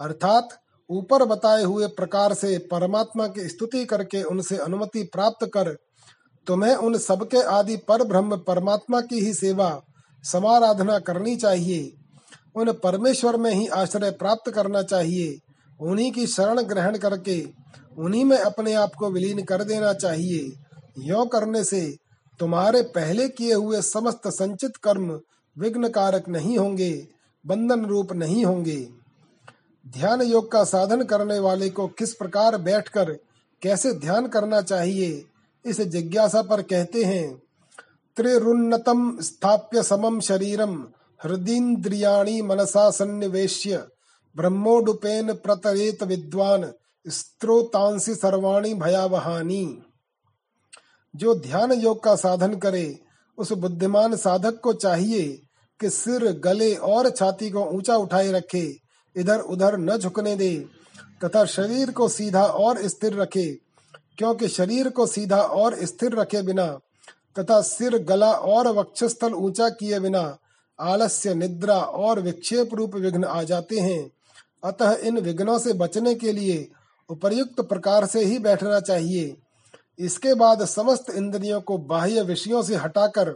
अर्थात 0.00 0.48
ऊपर 0.90 1.24
बताए 1.24 1.64
हुए 1.64 1.86
प्रकार 1.86 2.34
से 2.34 2.56
परमात्मा 2.70 3.26
की 3.26 3.48
स्तुति 3.48 3.84
करके 3.84 4.22
उनसे 4.22 4.56
अनुमति 4.56 5.02
प्राप्त 5.02 5.44
कर, 5.46 5.74
तुम्हें 6.46 6.74
उन 6.74 6.98
सबके 6.98 7.42
आदि 7.48 7.76
पर 7.76 8.04
ब्रह्म 8.04 8.36
परमात्मा 8.36 9.00
की 9.00 9.20
ही 9.20 9.34
सेवा, 9.34 9.80
समाराधना 10.24 10.98
करनी 10.98 11.36
चाहिए। 11.36 11.92
उन 12.56 12.72
परमेश्वर 12.72 13.36
में 13.36 13.50
ही 13.50 13.66
आश्रय 13.66 14.10
प्राप्त 14.10 14.50
करना 14.50 14.82
चाहिए। 14.82 15.38
उन्हीं 15.80 16.10
की 16.12 16.26
शरण 16.26 16.60
ग्रहण 16.62 16.98
करके 16.98 17.40
उन्हीं 17.98 18.24
में 18.24 18.36
अपने 18.38 18.74
आप 18.74 18.94
को 18.94 19.10
विलीन 19.10 19.42
कर 19.42 19.64
देना 19.64 19.92
चाहिए। 19.92 20.52
यो 20.98 21.24
करने 21.24 21.64
से 21.64 21.80
तुम्हारे 22.40 22.82
पहले 22.82 23.28
किए 23.28 23.54
हुए 23.54 23.82
समस्त 23.82 24.28
संचित 24.28 24.76
कर्म 24.76 25.20
विघ्न 25.56 25.88
कारक 25.88 26.28
नहीं 26.28 26.58
होंगे, 26.58 27.08
बंधन 27.46 27.84
रूप 27.84 28.12
नहीं 28.12 28.44
होंगे। 28.44 28.88
ध्यान 29.86 30.22
योग 30.22 30.50
का 30.52 30.64
साधन 30.64 31.02
करने 31.02 31.38
वाले 31.38 31.70
को 31.70 31.86
किस 31.88 32.14
प्रकार 32.14 32.56
बैठकर 32.56 33.12
कैसे 33.62 33.92
ध्यान 33.92 34.26
करना 34.26 34.60
चाहिए, 34.60 35.24
इस 35.64 35.80
जिज्ञासा 35.80 36.42
पर 36.42 36.62
कहते 36.62 37.04
हैं, 37.04 37.42
त्रिरुन्नतम 38.16 39.20
स्थाप्य 39.20 39.82
समम 39.82 40.20
शरीरम, 40.20 40.74
हृदीन्द्रियाणी 41.24 42.42
मनसा 42.42 42.90
सन्निवेश्य। 42.90 43.84
ब्रह्मोडुपेन 44.36 45.32
प्रतरेत 45.32 46.02
विद्वान, 46.02 46.72
स्त्रोतांसी 47.06 48.14
सर्वाणी 48.14 48.74
भयावहानी। 48.74 49.82
जो 51.16 51.34
ध्यान 51.34 51.72
योग 51.72 52.02
का 52.02 52.16
साधन 52.16 52.54
करे, 52.54 52.98
उस 53.38 53.52
बुद्धिमान 53.52 54.16
साधक 54.16 54.60
को 54.60 54.72
चाहिए 54.72 55.42
कि 55.80 55.90
सिर, 55.90 56.32
गले 56.32 56.74
और 56.74 57.10
छाती 57.10 57.50
को 57.50 57.60
ऊँचा 57.60 57.96
उठाए 57.96 58.32
रखे, 58.32 58.76
इधर 59.16 59.40
उधर 59.40 59.76
न 59.76 59.96
झुकने 59.96 60.36
दे, 60.36 60.66
तथा 61.24 61.44
शरीर 61.44 61.90
को 61.90 62.08
सीधा 62.08 62.44
और 62.44 62.88
स्थिर 62.88 63.14
रखे, 63.14 63.58
क्योंकि 64.18 64.48
शरीर 64.48 64.88
को 64.88 65.06
सीधा 65.06 65.42
और 65.42 65.84
स्थिर 65.84 66.14
रखे 66.14 66.42
बिना, 66.42 66.78
तथा 67.38 67.60
सिर, 67.60 67.98
गला 67.98 68.32
और 68.32 68.68
वक्षस्थल 68.68 69.34
ऊँचा 69.34 69.68
किए 69.68 70.00
बिना, 70.00 70.38
आलस्य, 70.80 71.34
निद्रा 71.34 71.78
और 71.78 72.20
विक्षेप 72.20 72.74
रूप 72.74 72.94
विघ्न 72.94 73.24
आ 73.24 73.42
जाते 73.42 73.78
हैं। 73.78 74.10
अतः 74.62 74.96
इन 74.98 75.18
विघ्नों 75.18 75.58
से 75.58 75.72
बचने 75.72 76.14
के 76.14 76.32
लिए 76.32 76.68
उपर्युक्त 77.10 77.60
प्रकार 77.60 78.06
से 78.06 78.24
ही 78.24 78.38
बैठना 78.38 78.80
चाहिए। 78.80 79.36
इसके 79.98 80.34
बाद 80.34 80.64
समस्त 80.64 81.10
इंद्रियों 81.10 81.60
को 81.60 81.78
बाह्य 81.78 82.22
विषयों 82.22 82.62
से 82.62 82.76
हटाकर 82.76 83.34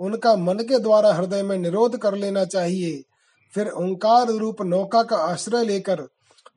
उनका 0.00 0.34
मन 0.36 0.58
के 0.58 0.78
द्वारा 0.78 1.12
हृदय 1.14 1.42
में 1.42 1.56
निरोध 1.58 1.96
कर 1.96 2.14
लेना 2.14 2.44
चाहिए। 2.44 3.02
फिर 3.54 3.68
ओंकार 3.68 4.28
रूप 4.28 4.62
नौका 4.62 5.02
का 5.02 5.16
आश्रय 5.16 5.64
लेकर, 5.64 6.00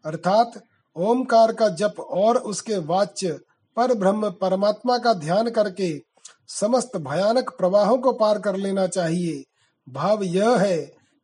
अर्थात 0.05 0.61
ओमकार 0.95 1.51
का 1.53 1.67
जप 1.69 1.99
और 1.99 2.37
उसके 2.37 2.77
वाच्य 2.77 3.39
पर 3.77 3.93
ब्रह्म 3.93 4.29
परमात्मा 4.31 4.97
का 4.97 5.13
ध्यान 5.13 5.49
करके 5.49 5.89
समस्त 6.49 6.97
भयानक 6.97 7.49
प्रवाहों 7.49 7.97
को 7.97 8.11
पार 8.11 8.39
कर 8.39 8.55
लेना 8.55 8.87
चाहिए। 8.87 9.43
भाव 9.87 10.23
यह 10.23 10.57
है 10.57 10.77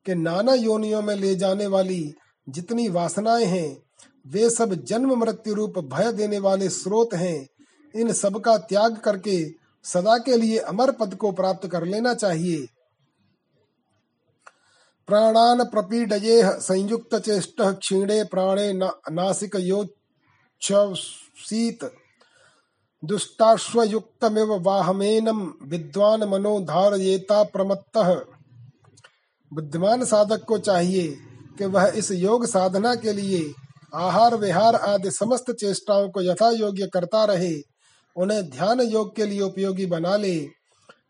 कि 0.06 0.16
नाना 0.16 0.54
योनियों 0.54 1.02
में 1.02 1.16
ले 1.16 1.36
जाने 1.36 1.68
वाली 1.68 2.14
जितनी 2.50 2.90
वासनाएँ 2.90 3.46
हैं 3.46 3.84
वे 4.28 4.50
सब 4.50 4.74
जन्म 4.74 5.20
मृत्यु 5.20 5.54
रूप 5.54 5.80
भय 5.80 6.12
देने 6.12 6.40
वाले 6.40 6.70
स्रोत 6.70 7.10
हैं। 7.14 7.48
इन 7.96 8.14
सब 8.14 8.40
का 8.40 8.58
त्याग 8.58 8.98
करके 8.98 9.52
सदा 9.84 10.18
के 10.18 10.38
लिए 10.38 10.58
अमर 10.58 10.92
पद 10.92 11.16
को 11.16 11.32
प्राप्त 11.32 11.68
कर 11.68 11.86
लेना 11.86 12.14
चाहिए। 12.14 12.68
प्राणान 15.08 15.64
प्रपीडये 15.64 16.62
संयुक्त 16.62 17.16
चेष्ट 17.16 17.62
क्षीणे 17.62 18.24
प्राणे 18.24 18.74
ना, 18.74 18.92
नासिक 19.12 19.56
योच्छीत 19.56 21.92
दुष्टाश्वयुक्तमिव 23.06 24.54
वाहमेनम 24.54 25.54
विद्वान 25.64 26.24
मनो 26.24 26.62
धारयेता 26.62 27.44
प्रमत्तः। 27.44 28.22
बुद्धिमान 29.54 30.06
साधक 30.06 30.44
को 30.44 30.58
चाहिए। 30.58 31.18
कि 31.58 31.66
वह 31.66 31.92
इस 31.96 32.12
योग 32.12 32.46
साधना 32.46 32.96
के 32.96 33.14
लिए 33.14 33.54
आहार, 33.96 34.36
विहार 34.36 34.76
आदि 34.76 35.12
समस्त 35.12 35.52
चेष्टाओं 35.52 36.10
को 36.10 36.22
यथा 36.22 36.50
योग्य 36.50 36.88
करता 36.88 37.26
रहे, 37.26 37.62
उन्हें 38.16 38.50
ध्यान 38.50 38.82
योग 38.82 39.16
के 39.16 39.26
लिए 39.26 39.42
उपयोगी 39.42 39.86
बना 39.86 40.16
ले। 40.16 40.50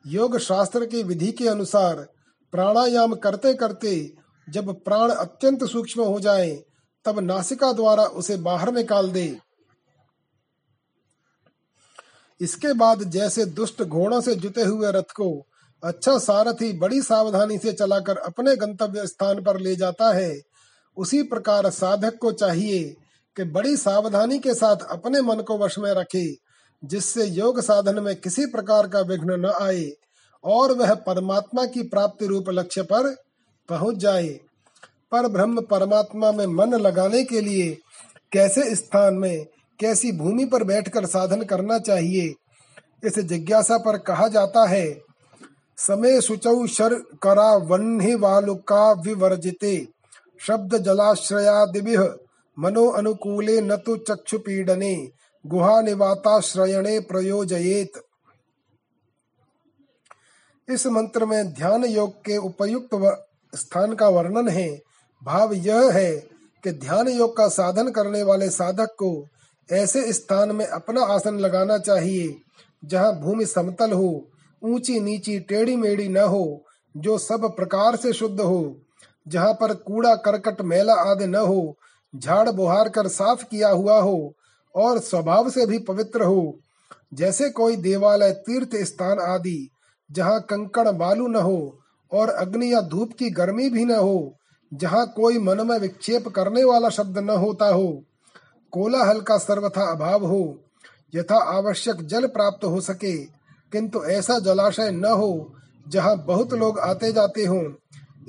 योग 0.08 0.38
शास्त्र 0.38 0.86
की 0.86 1.04
विधि 1.04 1.32
के 1.32 1.48
अनुसार 1.48 2.08
प्राणायाम 2.52 3.14
करते 3.16 3.54
करते 3.54 4.14
जब 4.50 4.84
प्राण 4.84 5.10
अत्यंत 5.10 5.64
सूक्ष्म 5.64 6.02
हो 6.02 6.20
जाए, 6.20 6.64
तब 7.06 7.20
नासिका 7.20 7.72
द्वारा 7.74 8.04
उसे 8.04 8.38
बाहर 8.38 8.74
निकाल 8.74 9.12
दे। 9.12 9.38
इसके 12.42 12.74
बाद 12.74 13.04
जैसे 13.04 13.46
दुष्ट 13.46 13.84
घोड़ों 13.84 14.22
से 14.22 14.36
जुटे 14.36 14.62
हुए 14.62 14.92
रथ 14.92 15.12
को 15.16 15.48
अच्छा 15.84 16.18
सारथी 16.18 16.72
बड़ी 16.74 17.02
सावधानी 17.02 17.58
से 17.58 17.72
चलाकर 17.74 18.18
अपने 18.18 18.56
गंतव्य 18.56 19.06
स्थान 19.08 19.44
पर 19.44 19.60
ले 19.60 19.76
जाता 19.76 20.12
है। 20.14 20.42
उसी 20.98 21.22
प्रकार 21.24 21.70
साधक 21.70 22.18
को 22.18 22.32
चाहिए 22.32 22.84
कि 23.38 23.44
बड़ी 23.44 23.76
सावधानी 23.78 24.40
के 24.40 24.54
साथ 24.54 24.86
अपने 24.90 25.22
मन 25.22 25.36
को 25.36 25.58
वश 25.58 25.78
में 25.80 25.92
रखे, 25.92 26.36
जिससे 26.84 27.26
योग 27.26 27.62
साधन 27.62 28.00
में 28.00 28.16
किसी 28.16 28.46
प्रकार 28.46 28.88
का 28.88 29.00
विघ्न 29.00 29.40
न 29.40 29.54
आए 29.62 29.92
और 30.44 30.72
वह 30.72 30.94
परमात्मा 30.94 31.66
की 31.66 31.84
प्राप्ति 31.84 32.28
रूप 32.28 32.50
लक्ष्य 32.50 32.82
पर 32.84 33.16
पहुँच 33.70 33.96
जाए। 33.96 34.28
पर 35.12 35.28
ब्रह्म 35.28 35.62
परमात्मा 35.62 36.32
में 36.32 36.46
मन 36.46 36.74
लगाने 36.74 37.24
के 37.24 37.42
लिए 37.42 37.78
कैसे 38.32 38.76
स्थान 38.76 39.14
में, 39.14 39.46
कैसी 39.80 40.12
भूमि 40.12 40.46
पर 40.46 40.64
बैठकर 40.64 41.06
साधन 41.06 41.42
करना 41.42 41.80
चाहिए, 41.80 42.34
इस 43.04 43.20
जिज्ञासा 43.20 43.78
पर 43.78 43.98
कहा 43.98 44.28
जाता 44.28 44.68
है 44.68 45.11
समय 45.82 46.20
सुचौ 46.22 46.66
शर 46.68 46.94
करा 47.24 47.52
वन्हि 47.68 48.14
वालुका 48.16 48.92
विवर्जिते। 49.02 49.76
शब्द 50.42 50.78
जलाश्रयादि 50.78 51.82
मनो 52.58 52.88
अनुकूले 52.90 53.60
न 53.62 53.76
तो 53.78 53.96
चक्षु 54.00 54.38
पीडने 54.40 54.96
गुहा 55.46 55.82
निवाताश्रयणे 55.82 57.00
प्रयोजयेत। 57.02 58.02
इस 60.68 60.86
मंत्र 60.88 61.26
में 61.26 61.54
ध्यान 61.54 61.86
योग 61.86 62.14
के 62.26 62.38
उपयुक्त 62.38 62.90
स्थान 63.54 63.94
का 63.96 64.10
वर्णन 64.10 64.50
है। 64.50 64.70
भाव 65.22 65.54
यह 65.54 65.92
है 65.92 66.16
कि 66.64 66.72
ध्यान 66.72 67.08
योग 67.08 67.36
का 67.38 67.48
साधन 67.50 67.90
करने 67.92 68.24
वाले 68.24 68.50
साधक 68.50 68.96
को 69.00 69.12
ऐसे 69.70 70.12
स्थान 70.14 70.52
में 70.52 70.66
अपना 70.66 71.04
आसन 71.06 71.40
लगाना 71.40 71.78
चाहिए, 71.78 72.36
जहाँ 72.84 73.14
भूमि 73.20 73.46
समतल 73.46 73.92
हो। 73.92 74.28
ऊँची 74.64 75.00
नीची 75.00 75.40
टेढ़ी 75.40 75.76
मेढ़ी 75.76 76.08
न 76.08 76.18
हो, 76.18 76.66
जो 76.98 77.18
सब 77.18 77.56
प्रकार 77.56 77.96
से 77.96 78.14
शुद्ध 78.14 78.42
हो, 78.42 78.82
जहाँ 79.28 79.54
पर 79.54 79.74
कूड़ा 79.74 80.16
करकट 80.16 80.62
मेला 80.62 80.94
आदि 80.94 81.28
न 81.28 81.36
हो, 81.36 81.78
झाड़ 82.16 82.50
बुहार 82.50 82.90
कर 82.90 83.08
साफ़ 83.08 83.44
किया 83.44 83.70
हुआ 83.70 84.00
हो, 84.02 84.36
और 84.76 85.00
स्वभाव 85.00 85.50
से 85.50 85.66
भी 85.66 85.78
पवित्र 85.78 86.24
हो, 86.24 86.60
जैसे 87.14 87.50
कोई 87.50 87.76
देवालय 87.76 88.32
तीर्थ 88.32 88.76
स्थान 88.76 89.20
आदि, 89.20 89.70
जहाँ 90.12 90.42
कंकड़ 90.42 90.90
बालू 90.90 91.28
न 91.28 91.36
हो, 91.36 91.80
और 92.14 92.30
अग्नि 92.30 92.74
या 92.74 92.82
धूप 92.82 93.14
की 93.14 93.30
गर्मी 93.30 93.70
भी 93.70 93.86
न 93.86 93.92
हो, 93.92 94.38
जहाँ 94.74 95.14
कोई 95.16 95.38
मन 95.38 95.68
में 95.68 95.80
विक्षेप 95.80 96.28
करने 96.28 96.64
वाला 96.64 96.90
शब्द 96.90 97.18
न 97.18 97.30
होता 97.30 97.66
हो, 97.66 98.04
कोलाहल 98.72 99.22
का 99.22 99.38
सर्वथा 99.38 99.92
अभाव 99.92 100.26
हो, 100.26 100.60
यथा 101.16 101.38
आवश्यक 101.58 102.02
जल 102.02 102.28
प्राप्त 102.28 102.66
हो 102.66 102.82
सके 102.82 103.41
किंतु 103.74 104.04
ऐसा 104.04 104.40
जलाशय 104.40 104.92
न 104.92 105.06
हो, 105.06 105.56
जहाँ 105.90 106.16
बहुत 106.18 106.54
लोग 106.54 106.80
आते 106.80 107.12
जाते 107.12 107.46
हों, 107.46 107.64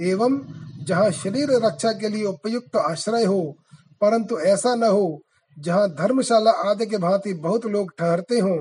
एवं 0.00 0.40
जहाँ 0.84 1.10
शरीर 1.10 1.50
रक्षा 1.50 1.92
के 1.92 2.08
लिए 2.08 2.24
उपयुक्त 2.24 2.76
आश्रय 2.76 3.24
हो, 3.24 3.56
परंतु 4.00 4.38
ऐसा 4.38 4.74
न 4.74 4.82
हो, 4.82 5.20
जहाँ 5.58 5.88
धर्मशाला 5.88 6.50
आदि 6.50 6.86
के 6.86 6.98
भांति 6.98 7.32
बहुत 7.34 7.66
लोग 7.66 7.92
ठहरते 7.98 8.38
हों, 8.38 8.56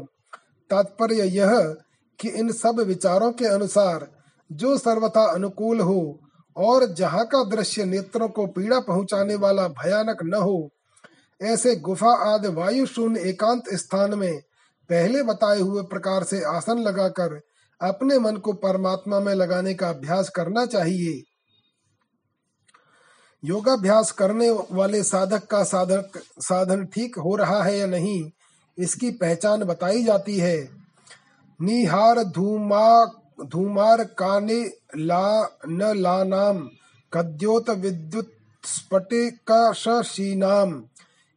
तात्पर्य 0.69 1.23
यह 1.23 1.75
कि 2.19 2.29
इन 2.29 2.51
सब 2.51 2.79
विचारों 2.79 3.31
के 3.31 3.45
अनुसार 3.45 4.07
जो 4.51 4.77
सर्वथा 4.77 5.23
अनुकूल 5.25 5.81
हो, 5.81 6.19
और 6.57 6.85
जहाँ 6.93 7.25
का 7.25 7.43
दृश्य 7.43 7.85
नेत्रों 7.85 8.27
को 8.29 8.45
पीड़ा 8.47 8.79
पहुँचाने 8.79 9.35
वाला 9.35 9.67
भयानक 9.67 10.23
न 10.23 10.33
हो, 10.33 10.69
ऐसे 11.41 11.75
गुफा 11.75 12.13
आदि 12.33 12.47
वायु 12.47 12.85
शून्य 12.85 13.19
एकांत 13.19 13.63
स्थान 13.73 14.13
में 14.13 14.41
पहले 14.89 15.23
बताए 15.23 15.59
हुए 15.59 15.83
प्रकार 15.83 16.23
से 16.23 16.43
आसन 16.43 16.79
लगाकर 16.79 17.41
अपने 17.81 18.19
मन 18.19 18.37
को 18.37 18.53
परमात्मा 18.53 19.19
में 19.19 19.33
लगाने 19.33 19.73
का 19.73 19.89
अभ्यास 19.89 20.29
करना 20.29 20.65
चाहिए। 20.65 21.23
योगाभ्यास 23.43 24.11
करने 24.11 24.65
वाले 24.71 25.03
साधक 25.03 25.45
का 25.45 25.63
साधक, 25.63 26.23
साधन 26.39 26.85
ठीक 26.85 27.17
हो 27.17 27.35
रहा 27.35 27.63
है 27.63 27.77
या 27.77 27.85
नहीं, 27.85 28.31
इसकी 28.77 29.11
पहचान 29.11 29.63
बताई 29.63 30.03
जाती 30.03 30.37
है। 30.37 30.69
निहार 31.59 32.23
धूमा, 32.23 33.05
धूमार 33.45 34.03
काने 34.03 34.71
ला, 34.97 35.49
न 35.67 35.97
लानाम, 35.97 36.69
कद्योत 37.13 37.69
विद्युत 37.69 38.31
स्फटिकशीनाम 38.63 40.83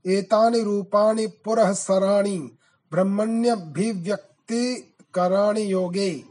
एतानि 0.05 0.63
रूपाणि 0.63 1.27
पुरः 1.45 1.73
सराणि 1.73 2.57
ब्रह्मण्यभिव्यक्ति 2.95 4.93
कराणि 5.15 5.73
योगे। 5.73 6.25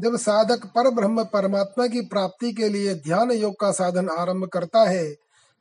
जब 0.00 0.16
साधक 0.16 0.66
पर 0.66 0.90
ब्रह्म 0.90 1.24
परमात्मा 1.24 1.86
की 1.86 2.00
प्राप्ति 2.00 2.52
के 2.52 2.68
लिए 2.68 2.94
ध्यान 2.94 3.30
योग 3.30 3.60
का 3.60 3.72
साधन 3.72 4.08
आरंभ 4.08 4.44
करता 4.44 4.88
है, 4.88 5.16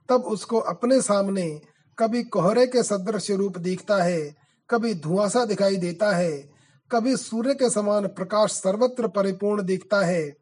तब 0.10 0.14
उसको 0.14 0.60
अपने 0.60 1.02
सामने 1.02 1.62
कभी 1.98 2.24
कोहरे 2.24 2.68
के 2.68 2.84
सदृश 2.84 3.32
रूप 3.32 3.58
दिखता 3.58 4.04
है, 4.04 4.36
कभी 4.70 4.94
धुआंसा 4.94 5.46
दिखाई 5.46 5.76
देता 5.76 6.12
है, 6.12 6.50
कभी 6.92 7.18
सूर्य 7.18 7.54
के 7.54 7.70
समान 7.70 8.08
प्रकाश 8.08 8.52
सर्वत्र 8.52 9.08
परिपूर्ण 9.08 9.64
दिखता 9.64 10.02
है, 10.02 10.36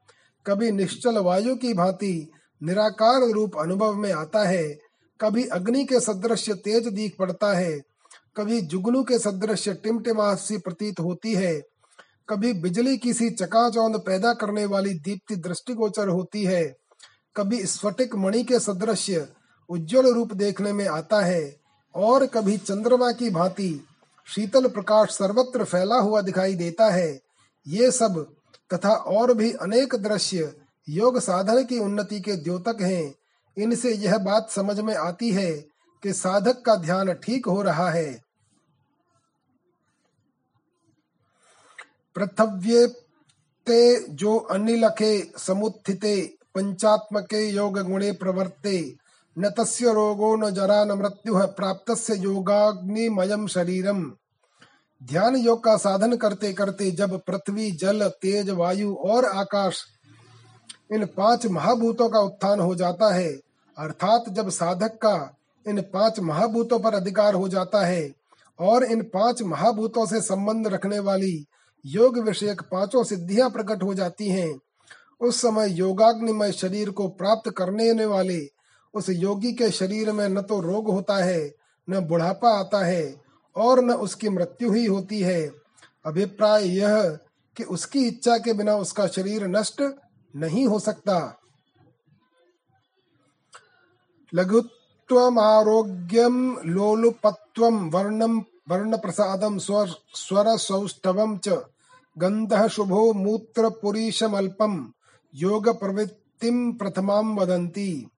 कभी 0.46 0.72
निश्चल 0.72 1.18
वायु 1.18 1.56
की 1.56 1.74
भांति 1.74 2.32
निराकार 2.64 3.32
रूप 3.32 3.52
अनुभव 3.60 3.94
में 3.94 4.14
आता 4.14 4.48
है, 4.48 4.80
कभी 5.22 5.48
अग्नि 5.48 5.86
के 5.86 6.00
सदृश 6.00 6.50
तेज 6.50 6.88
दिख 6.88 7.16
पड़ता 7.20 7.54
है 7.54 7.82
कभी 8.38 8.62
जुगनू 8.62 9.04
के 9.04 9.18
सदृश 9.20 9.68
टिमटिमासी 9.84 10.58
प्रतीत 10.58 11.00
होती 11.00 11.34
है, 11.34 11.62
कभी 12.30 12.54
बिजली 12.54 12.98
की 12.98 13.14
सी 13.14 13.30
चकाचौंध 13.30 13.96
पैदा 13.96 14.34
करने 14.34 14.66
वाली 14.66 14.94
दीप्ति 14.94 15.36
दृष्टिगोचर 15.36 16.08
होती 16.08 16.44
है, 16.44 16.64
कभी 17.36 17.66
स्फटिक 17.66 18.16
मणि 18.16 18.44
के 18.44 18.60
सदृश 18.60 19.10
उज्जवल 19.70 20.14
रूप 20.14 20.34
देखने 20.34 20.74
में 20.74 20.88
आता 20.88 21.22
है, 21.22 21.56
और 21.96 22.26
कभी 22.26 22.58
चंद्रमा 22.58 23.12
की 23.12 23.30
भांति 23.30 23.88
शीतल 24.28 24.68
प्रकाश 24.68 25.10
सर्वत्र 25.10 25.64
फैला 25.64 25.96
हुआ 25.96 26.22
दिखाई 26.22 26.56
देता 26.56 26.90
है। 26.90 27.20
ये 27.68 27.92
सब 27.92 28.26
तथा 28.74 28.90
और 28.90 29.34
भी 29.34 29.52
अनेक 29.52 29.96
दृश्य 29.96 30.54
योग 30.88 31.20
साधन 31.20 31.64
की 31.64 31.80
उन्नति 31.80 32.20
के 32.20 32.36
द्योतक 32.36 32.82
हैं। 32.82 33.14
इनसे 33.58 33.94
यह 33.94 34.18
बात 34.18 34.50
समझ 34.50 34.80
में 34.80 34.96
आती 34.96 35.32
है 35.32 35.52
कि 36.04 36.14
साधक 36.14 36.62
का 36.62 36.76
ध्यान 36.76 37.14
ठीक 37.14 37.46
हो 37.46 37.62
रहा 37.62 37.90
है। 37.90 38.27
पृथव्ये 42.18 42.86
ते 43.68 44.08
जो 44.10 44.36
अनिलखे 44.52 45.32
समुत्थिते, 45.38 46.22
पंचात्मके 46.56 47.50
योग 47.50 47.78
गुणे 47.80 48.12
प्रवर्ते, 48.12 48.96
न 49.38 49.50
तस्य 49.50 49.94
रोगो 49.94 50.36
न 50.36 50.50
जरा 50.50 50.84
न 50.86 50.92
मृत्यु 50.92 51.36
प्राप्त 51.58 52.12
योगाग्निमयम 52.12 53.46
शरीरम। 53.48 54.02
ध्यान 55.02 55.36
योग 55.36 55.64
का 55.64 55.76
साधन 55.78 56.16
करते 56.16 56.54
करते 56.54 56.90
जब 56.92 57.20
पृथ्वी, 57.20 57.72
जल, 57.72 58.08
तेज, 58.08 58.50
वायु 58.50 58.96
और 58.96 59.26
आकाश 59.26 59.84
इन 60.94 61.06
पाँच 61.06 61.46
महाभूतों 61.48 62.10
का 62.10 62.20
उत्थान 62.20 62.60
हो 62.60 62.76
जाता 62.76 63.14
है, 63.14 63.30
अर्थात 63.78 64.30
जब 64.30 64.50
साधक 64.50 64.96
का 64.96 65.36
इन 65.66 65.82
पाँच 65.82 66.20
महाभूतों 66.20 66.80
पर 66.80 66.94
अधिकार 66.94 67.34
हो 67.34 67.50
जाता 67.50 67.86
है 67.86 68.10
और 68.60 68.84
इन 68.84 69.02
पाँच 69.04 69.42
महाभूतों 69.44 70.06
से 70.06 70.22
संबंध 70.22 70.68
रखने 70.68 71.00
वाली 71.00 71.46
योग 71.88 72.20
विषयक 72.20 72.62
पाँचों 72.62 73.04
सिद्धियाँ 73.04 73.50
प्रकट 73.50 73.84
हो 73.84 73.94
जाती 73.94 74.30
हैं। 74.30 74.62
उस 75.22 75.42
समय 75.42 75.72
योगाग्निमय 75.72 76.52
शरीर 76.52 76.90
को 76.90 77.08
प्राप्त 77.08 77.50
करने 77.50 78.06
वाले 78.06 78.50
उस 78.94 79.10
योगी 79.10 79.54
के 79.54 79.72
शरीर 79.72 80.12
में 80.12 80.30
न 80.30 80.42
तो 80.42 80.62
रोग 80.62 80.90
होता 80.90 81.24
है, 81.24 81.56
न 81.88 82.00
बुढ़ापा 82.00 82.50
आता 82.50 82.86
है 82.86 83.22
और 83.56 83.84
न 83.84 83.92
उसकी 83.92 84.30
मृत्यु 84.30 84.72
ही 84.72 84.86
होती 84.86 85.22
है। 85.22 85.52
अभिप्राय 86.06 86.78
यह 86.78 87.20
कि 87.58 87.64
उसकी 87.64 88.08
इच्छा 88.08 88.38
के 88.38 88.54
बिना 88.54 88.76
उसका 88.76 89.08
शरीर 89.08 89.48
नष्ट 89.48 89.84
नहीं 90.34 90.68
हो 90.68 90.80
सकता। 90.80 91.42
लघुत्वमारोग्यं 94.34 96.66
लोलुपत्वं 96.66 97.90
वर्ण 97.90 98.42
वर्णप्रसादं 98.70 99.58
स्वर 99.58 99.96
स्वरसौष्ठवं 100.14 101.38
च। 101.38 101.50
गन्धः 102.18 102.68
शुभो 102.68 103.14
मूत्रपुरीशमल्पं 103.14 104.92
योग 105.36 105.80
प्रवृत्तिम 105.80 106.74
प्रथमां 106.74 107.36
वदन्ति। 107.36 108.10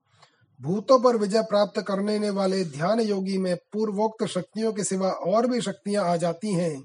भूतों 0.62 1.00
पर 1.00 1.18
विजय 1.18 1.41
प्राप्त 1.41 1.82
करने 1.82 2.30
वाले 2.30 2.66
ध्यान 2.66 3.00
योगी 3.00 3.38
में 3.38 3.56
पूर्वोक्त 3.56 4.26
शक्तियों 4.26 4.74
के 4.74 4.84
सिवा 4.84 5.10
और 5.10 5.47
भी 5.47 5.62
शक्तियाँ 5.62 6.06
आ 6.06 6.16
जाती 6.16 6.54
हैं। 6.54 6.84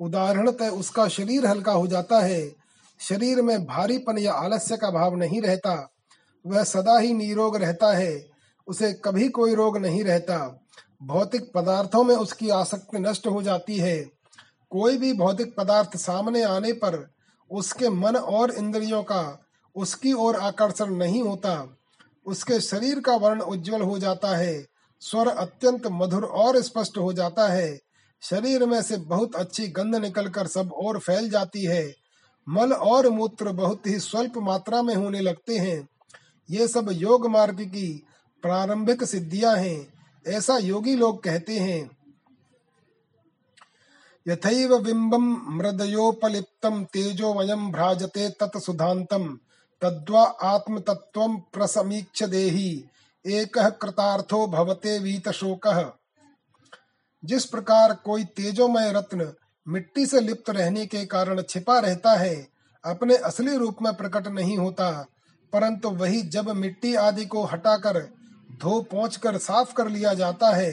उदाहरणतः 0.00 0.68
उसका 0.68 1.08
शरीर 1.08 1.46
हल्का 1.46 1.72
हो 1.72 1.86
जाता 1.86 2.20
है। 2.20 2.54
शरीर 3.00 3.42
में 3.42 3.64
भारीपन 3.64 4.18
या 4.18 4.32
आलस्य 4.32 4.76
का 4.76 4.90
भाव 4.90 5.14
नहीं 5.14 5.42
रहता। 5.42 5.92
वह 6.46 6.64
सदा 6.64 6.98
ही 6.98 7.12
निरोग 7.12 7.56
रहता 7.56 7.96
है। 7.96 8.26
उसे 8.66 8.92
कभी 8.92 9.28
कोई 9.28 9.54
रोग 9.54 9.78
नहीं 9.78 10.04
रहता। 10.04 10.64
भौतिक 11.02 11.52
पदार्थों 11.54 12.04
में 12.04 12.16
उसकी 12.16 12.48
आसक्ति 12.48 12.98
नष्ट 12.98 13.26
हो 13.26 13.42
जाती 13.42 13.76
है। 13.76 14.15
कोई 14.76 14.96
भी 14.98 15.12
भौतिक 15.12 15.56
पदार्थ 15.56 15.96
सामने 15.96 16.42
आने 16.42 16.72
पर 16.72 17.14
उसके 17.50 17.88
मन 17.88 18.16
और 18.16 18.50
इंद्रियों 18.50 19.02
का, 19.02 19.46
उसकी 19.76 20.12
ओर 20.12 20.36
आकर्षण 20.36 20.94
नहीं 20.94 21.22
होता। 21.22 21.78
उसके 22.26 22.60
शरीर 22.60 23.00
का 23.00 23.16
वर्ण 23.16 23.40
उज्जवल 23.40 23.82
हो 23.82 23.98
जाता 23.98 24.36
है, 24.36 24.66
स्वर 25.00 25.28
अत्यंत 25.28 25.82
मधुर 25.86 26.24
और 26.24 26.62
स्पष्ट 26.62 26.98
हो 26.98 27.12
जाता 27.12 27.48
है। 27.48 27.80
शरीर 28.22 28.66
में 28.66 28.82
से 28.82 28.96
बहुत 28.96 29.36
अच्छी 29.36 29.68
गंध 29.68 29.96
निकलकर 29.96 30.46
सब 30.46 30.72
और 30.72 30.98
फैल 30.98 31.30
जाती 31.30 31.64
है। 31.64 31.94
मल 32.48 32.72
और 32.72 33.08
मूत्र 33.08 33.52
बहुत 33.52 33.86
ही 33.86 33.98
स्वल्प 33.98 34.32
मात्रा 34.36 34.82
में 34.82 34.94
होने 34.94 35.20
लगते 35.20 35.58
हैं। 35.58 35.88
ये 36.50 36.68
सब 36.68 36.88
योग 36.92 37.26
मार्ग 37.26 37.60
की 37.60 38.06
प्रारंभिक 38.42 39.04
सिद्धियाँ 39.04 39.56
हैं, 39.56 39.92
ऐसा 40.26 40.58
योगी 40.58 40.96
लोग 40.96 41.22
कहते 41.22 41.58
हैं। 41.58 41.95
यथैव 44.26 44.76
बिंबम 44.78 45.26
मृदयोपलिप्तम 45.56 46.82
तेजो 46.84 47.32
वयम 47.34 47.70
भ्राजते 47.72 48.28
तत् 48.40 48.58
सुधांतम 48.58 49.26
तद्वा 49.82 50.22
आत्म 50.44 50.78
तत्व 50.78 51.26
प्रसमीक्ष 51.52 52.22
देही। 52.22 52.70
एक 53.24 53.58
कृतार्थो 53.82 54.46
भवते 54.46 54.98
वीत 54.98 55.28
शोक 55.30 55.68
जिस 57.22 57.44
प्रकार 57.44 57.92
कोई 58.04 58.24
तेजोमय 58.36 58.92
रत्न 58.92 59.32
मिट्टी 59.66 60.06
से 60.06 60.20
लिप्त 60.20 60.50
रहने 60.50 60.86
के 60.86 61.04
कारण 61.06 61.42
छिपा 61.42 61.78
रहता 61.78 62.14
है, 62.14 62.34
अपने 62.84 63.16
असली 63.16 63.56
रूप 63.56 63.76
में 63.82 63.92
प्रकट 63.94 64.26
नहीं 64.28 64.56
होता, 64.58 64.90
परंतु 65.52 65.90
वही 65.92 66.22
जब 66.28 66.50
मिट्टी 66.50 66.94
आदि 66.94 67.26
को 67.26 67.44
हटाकर 67.44 67.98
धो 68.60 68.80
पहुँच 68.82 69.18
साफ़ 69.26 69.72
कर 69.74 69.88
लिया 69.88 70.14
जाता 70.14 70.54
है, 70.56 70.70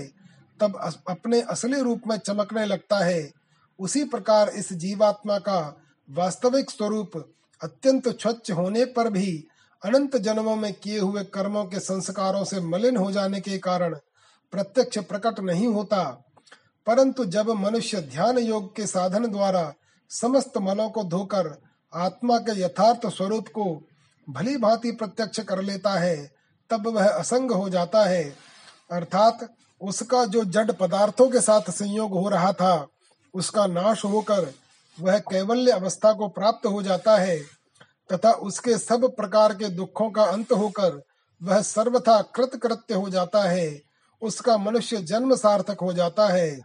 तब 0.60 0.76
अपने 1.10 1.42
असली 1.42 1.82
रूप 1.82 2.02
में 2.08 2.18
चमकने 2.18 2.66
लगता 2.66 2.98
है। 2.98 3.43
उसी 3.80 4.04
प्रकार 4.04 4.50
इस 4.50 4.74
जीवात्मा 4.74 5.40
का 5.40 5.82
वास्तविक 6.12 6.72
स्वरूप 6.72 7.34
अत्यंत 7.64 8.08
स्वच्छ 8.22 8.52
होने 8.52 8.86
पर 8.86 9.10
भी 9.10 9.48
अनंत 9.86 10.18
जन्मों 10.18 10.56
में 10.56 10.74
किए 10.74 11.00
हुए 11.00 11.24
कर्मों 11.24 11.66
के 11.66 11.80
संस्कारों 11.80 12.44
से 12.44 12.60
मलिन 12.60 12.98
हो 12.98 13.12
जाने 13.12 13.42
के 13.42 13.58
कारण 13.58 13.96
प्रत्यक्ष 14.52 14.98
प्रकट 14.98 15.40
नहीं 15.40 15.68
होता। 15.68 16.24
परंतु 16.88 17.26
जब 17.26 17.50
मनुष्य 17.50 18.02
ध्यान 18.02 18.38
योग 18.38 18.76
के 18.76 18.88
साधन 18.88 19.28
द्वारा 19.28 19.74
समस्त 20.10 20.58
मलों 20.58 20.90
को 20.90 21.04
धोकर 21.04 21.62
आत्मा 21.94 22.38
के 22.38 22.62
यथार्थ 22.62 23.08
स्वरूप 23.08 23.48
को 23.48 23.88
भली 24.30 24.58
भांति 24.58 24.92
प्रत्यक्ष 24.92 25.40
कर 25.40 25.62
लेता 25.62 25.92
है, 25.92 26.32
तब 26.70 26.88
वह 26.88 27.10
असंग 27.10 27.52
हो 27.52 27.70
जाता 27.70 28.04
है। 28.04 28.36
अर्थात 28.92 29.50
उसका 29.82 30.26
जो 30.26 30.44
जड़ 30.44 30.72
पदार्थों 30.72 31.30
के 31.30 31.42
साथ 31.42 31.62
संयोग 31.62 32.12
हो 32.12 32.30
रहा 32.30 32.54
था 32.54 32.88
उसका 33.34 33.68
नाश 33.68 34.06
होकर 34.06 34.54
वह 34.98 35.20
कैवल्य 35.20 35.72
अवस्था 35.72 36.14
को 36.14 36.28
प्राप्त 36.28 36.66
हो 36.66 36.84
जाता 36.84 37.18
है, 37.18 37.40
तथा 38.12 38.32
उसके 38.32 38.78
सब 38.78 39.16
प्रकार 39.16 39.54
के 39.54 39.70
दुखों 39.70 40.12
का 40.12 40.24
अंत 40.24 40.52
होकर 40.52 41.02
वह 41.42 41.62
सर्वथा 41.62 42.22
कृत 42.36 42.60
कृत्य 42.64 42.94
हो 42.94 43.10
जाता 43.10 43.44
है, 43.44 43.82
उसका 44.22 44.58
मनुष्य 44.58 44.98
जन्म 44.98 45.36
सार्थक 45.36 45.78
हो 45.82 45.94
जाता 45.94 46.28
है। 46.28 46.62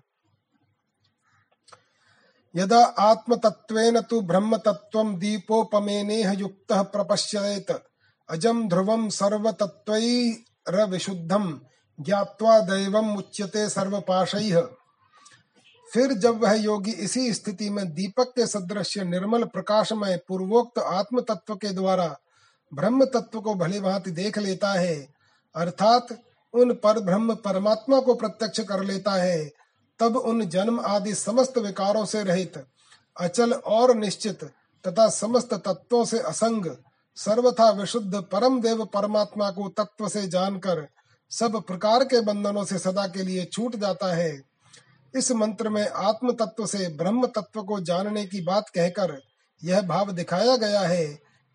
यदा 2.54 2.94
आत्मतत्वेन 2.98 4.00
तु 4.00 4.20
ब्रह्मतत्त्वं 4.20 5.18
दीपोपमेनेह 5.18 6.32
युक्तः 6.32 6.82
प्रपश्येत 6.82 7.82
अजम 8.28 8.68
ध्रुवम 8.68 9.08
सर्वतत्वैरविशुद्धम 9.08 11.60
ज्ञात्वा 11.98 12.60
दैवम 12.60 13.16
उच्यते 13.16 13.68
सर्वपाशैः। 13.68 14.68
फिर 15.94 16.12
जब 16.12 16.42
वह 16.42 16.52
योगी 16.52 16.90
इसी 16.90 17.32
स्थिति 17.32 17.70
में 17.70 17.94
दीपक 17.94 18.32
के 18.36 18.46
सदृश 18.46 18.98
निर्मल 18.98 19.44
प्रकाशमय 19.44 20.20
पूर्वोक्त 20.28 20.78
आत्म 20.78 21.20
तत्व 21.20 21.54
के 21.54 21.68
द्वारा 21.68 22.18
ब्रह्म 22.72 23.04
तत्व 23.04 23.40
को 23.40 23.54
भली 23.54 23.80
भांति 23.80 24.10
देख 24.10 24.38
लेता 24.38 24.72
है, 24.72 25.08
अर्थात 25.54 26.18
उन 26.54 26.72
पर 26.72 26.98
ब्रह्म 27.00 27.34
परमात्मा 27.34 28.00
को 28.00 28.14
प्रत्यक्ष 28.14 28.60
कर 28.60 28.84
लेता 28.84 29.12
है, 29.12 29.50
तब 30.00 30.16
उन 30.16 30.44
जन्म 30.44 30.80
आदि 30.80 31.14
समस्त 31.14 31.58
विकारों 31.58 32.04
से 32.04 32.22
रहित, 32.22 32.64
अचल 33.16 33.52
और 33.52 33.94
निश्चित, 33.96 34.44
तथा 34.84 35.08
समस्त 35.08 35.54
तत्वों 35.54 36.04
से 36.04 36.18
असंग, 36.18 36.66
सर्वथा 37.16 37.70
विशुद्ध 37.70 38.14
परम 38.32 38.60
देव 38.60 38.84
परमात्मा 38.84 39.50
को 39.50 39.68
तत्व 39.68 40.08
से 40.08 40.26
जानकर 40.28 40.86
सब 41.30 41.62
प्रकार 41.62 42.04
के 42.04 42.20
बंधनों 42.20 42.64
से 42.64 42.78
सदा 42.78 43.06
के 43.06 43.22
लिए 43.22 43.44
छूट 43.44 43.76
जाता 43.76 44.14
है। 44.14 44.47
इस 45.16 45.32
मंत्र 45.32 45.68
में 45.68 45.88
आत्म 45.88 46.32
तत्व 46.32 46.66
से 46.66 46.88
ब्रह्म 46.88 47.26
तत्व 47.26 47.62
को 47.62 47.80
जानने 47.80 48.26
की 48.26 48.40
बात 48.40 48.68
कहकर 48.68 49.22
यह 49.64 49.82
भाव 49.82 50.12
दिखाया 50.12 50.56
गया 50.56 50.80
है 50.80 51.06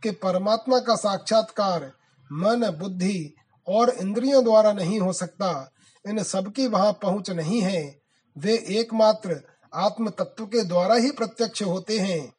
कि 0.04 0.12
परमात्मा 0.12 0.80
का 0.80 0.96
साक्षात्कार 0.96 1.92
मन, 2.32 2.70
बुद्धि 2.80 3.36
और 3.68 3.90
इंद्रियों 3.90 4.44
द्वारा 4.44 4.74
नहीं 4.74 5.00
हो 5.00 5.14
सकता। 5.14 5.72
इन 6.08 6.24
सब 6.24 6.52
की 6.52 6.68
वहाँ 6.68 6.94
पहुँच 6.94 7.30
नहीं 7.30 7.62
है। 7.62 8.00
वे 8.38 8.54
एकमात्र 8.70 9.42
आत्म 9.74 10.10
तत्व 10.10 10.46
के 10.46 10.64
द्वारा 10.64 10.96
ही 10.96 11.12
प्रत्यक्ष 11.12 11.64
होते 11.64 12.00
हैं। 12.00 12.34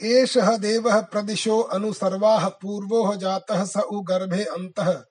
एष 0.00 0.38
देव 0.38 1.02
प्रदिशो 1.02 1.60
अनुसर्वा 1.60 2.48
पूर्वो 2.48 3.16
जाता 3.16 3.64
स 3.64 3.76
उ 3.76 4.00
गर्भे 4.00 4.44
अंतः 4.44 5.02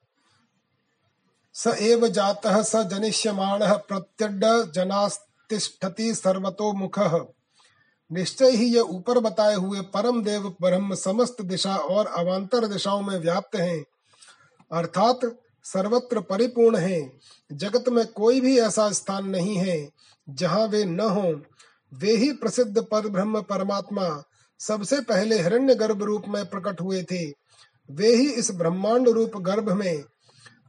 स 1.56 1.68
एव 1.68 2.08
जातः 2.08 2.62
स 2.62 2.76
जनिष्यमाणः 2.76 3.74
प्रत्यड 3.74 4.72
जनास्तिष्ठति 4.72 6.16
सर्वतो 6.16 6.74
मुखः। 6.74 7.26
निश्चय 8.12 8.50
ही 8.50 8.66
ये 8.66 8.80
ऊपर 8.80 9.20
बताए 9.20 9.56
हुए 9.56 9.82
परम 9.82 10.24
देव 10.24 10.56
ब्रह्म 10.62 10.96
समस्त 10.96 11.42
दिशा 11.42 11.76
और 11.76 12.08
अवान्तर 12.08 12.68
दिशाओं 12.68 13.02
में 13.02 13.20
व्याप्त 13.20 13.56
हैं। 13.56 13.86
अर्थात 14.72 15.20
सर्वत्र 15.64 16.20
परिपूर्ण 16.20 16.78
हैं। 16.78 17.20
जगत 17.52 17.90
में 17.90 18.08
कोई 18.08 18.42
भी 18.42 18.60
ऐसा 18.60 18.92
स्थान 18.92 19.30
नहीं 19.30 19.56
है 19.58 19.90
जहाँ 20.30 20.68
वे 20.68 20.86
न 20.86 21.00
हो। 21.00 21.42
वे 21.94 22.16
ही 22.16 22.32
प्रसिद्ध 22.32 22.82
पर 22.82 23.08
ब्रह्म 23.08 23.42
परमात्मा, 23.42 24.24
सबसे 24.60 25.02
पहले 25.02 25.42
हिरण्य 25.42 25.76
गर्भ 25.76 26.04
रूप 26.04 26.24
में 26.28 26.46
प्रकट 26.46 26.82
हुए 26.82 27.04
थे। 27.04 27.30
वे 27.92 28.16
ही 28.16 28.30
इस 28.30 28.52
ब्रह्मांड 28.52 29.10
रूप 29.10 29.38
गर्भ 29.38 29.72
में 29.72 30.04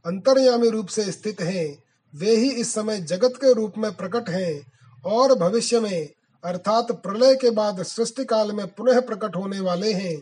अंतर्यामी 0.05 0.69
रूप 0.69 0.87
से 0.87 1.11
स्थित 1.11 1.41
हैं। 1.41 1.83
वे 2.13 2.35
ही 2.35 2.49
इस 2.51 2.73
समय 2.73 2.99
जगत 2.99 3.33
के 3.35 3.53
रूप 3.53 3.73
में 3.77 3.91
प्रकट 3.91 4.29
हैं 4.29 4.61
और 5.05 5.33
भविष्य 5.39 5.79
में, 5.79 6.09
अर्थात 6.43 6.91
प्रलय 6.91 7.35
के 7.35 7.49
बाद 7.49 7.81
सृष्टि 7.83 8.25
काल 8.25 8.51
में 8.51 8.67
पुनः 8.67 8.99
प्रकट 8.99 9.35
होने 9.35 9.59
वाले 9.59 9.93
हैं। 9.93 10.15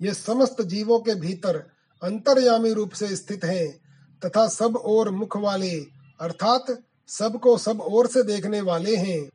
ये 0.00 0.14
समस्त 0.14 0.62
जीवों 0.62 0.98
के 1.00 1.14
भीतर 1.14 1.56
अंतर्यामी 2.02 2.72
रूप 2.72 2.92
से 2.92 3.16
स्थित 3.16 3.44
हैं 3.44 3.68
तथा 4.22 4.46
सब 4.48 4.76
ओर 4.76 5.10
मुख 5.10 5.36
वाले, 5.36 5.70
अर्थात 6.20 6.82
सबको 7.08 7.56
सब 7.58 7.80
ओर 7.80 8.06
से 8.06 8.22
देखने 8.22 8.60
वाले 8.60 8.96
हैं। 8.96 9.30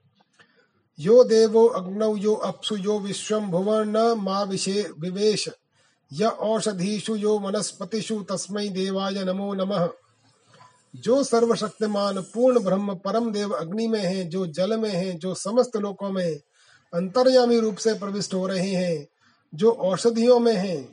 यो 1.00 1.24
देवो 1.24 1.66
अग्नौ 1.66 2.16
यो 2.18 2.34
अप्सु 2.34 2.76
यो 2.76 3.00
विश्वम 3.00 3.50
भुवन 3.52 3.98
मा 4.18 4.44
विशे 4.44 4.90
विवेश। 5.00 5.50
य 6.14 6.26
औषधीषु 6.26 7.16
यो 7.16 7.40
वनस्पतिषु 7.40 8.24
तस्मै 8.30 8.70
देवाय 8.70 9.14
नमो 9.14 9.54
नमः। 9.54 9.90
जो 10.96 11.24
सर्वशक्तिमान, 11.24 12.22
पूर्ण 12.22 12.60
ब्रह्म, 12.60 12.96
परम 12.96 13.32
देव 13.32 13.52
अग्नि 13.52 13.88
में 13.88 14.02
है, 14.02 14.24
जो 14.24 14.48
जल 14.48 14.78
में 14.78 14.90
है, 14.90 15.14
जो 15.14 15.36
समस्त 15.36 15.78
लोकों 15.78 16.10
में 16.10 16.36
अंतर्यामी 16.94 17.60
रूप 17.60 17.78
से 17.78 17.94
प्रविष्ट 17.94 18.34
हो 18.34 18.48
रहे 18.48 18.70
हैं, 18.70 19.08
जो 19.56 19.72
औषधियों 19.72 20.40
में 20.40 20.56
है 20.56 20.90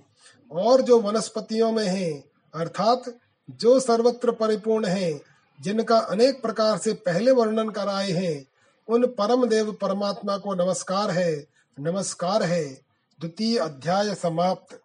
और 0.52 0.80
जो 0.80 1.00
वनस्पतियों 1.00 1.72
में 1.72 1.86
है, 1.86 2.24
अर्थात 2.54 3.18
जो 3.50 3.80
सर्वत्र 3.80 4.32
परिपूर्ण 4.32 4.84
है, 4.84 5.20
जिनका 5.60 5.98
अनेक 5.98 6.42
प्रकार 6.42 6.78
से 6.78 6.92
पहले 6.92 7.30
वर्णन 7.30 7.68
कराए 7.68 8.10
हैं, 8.10 8.46
उन 8.88 9.06
परम 9.06 9.46
देव 9.46 9.72
परमात्मा 9.72 10.38
को 10.38 10.54
नमस्कार 10.54 11.10
है। 11.10 11.46
नमस्कार 11.80 12.42
है। 12.42 12.64
द्वितीय 13.20 13.58
अध्याय 13.58 14.14
समाप्त। 14.14 14.80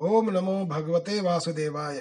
ओम 0.00 0.30
नमो 0.30 0.64
भगवते 0.64 1.20
वासुदेवाय। 1.20 2.00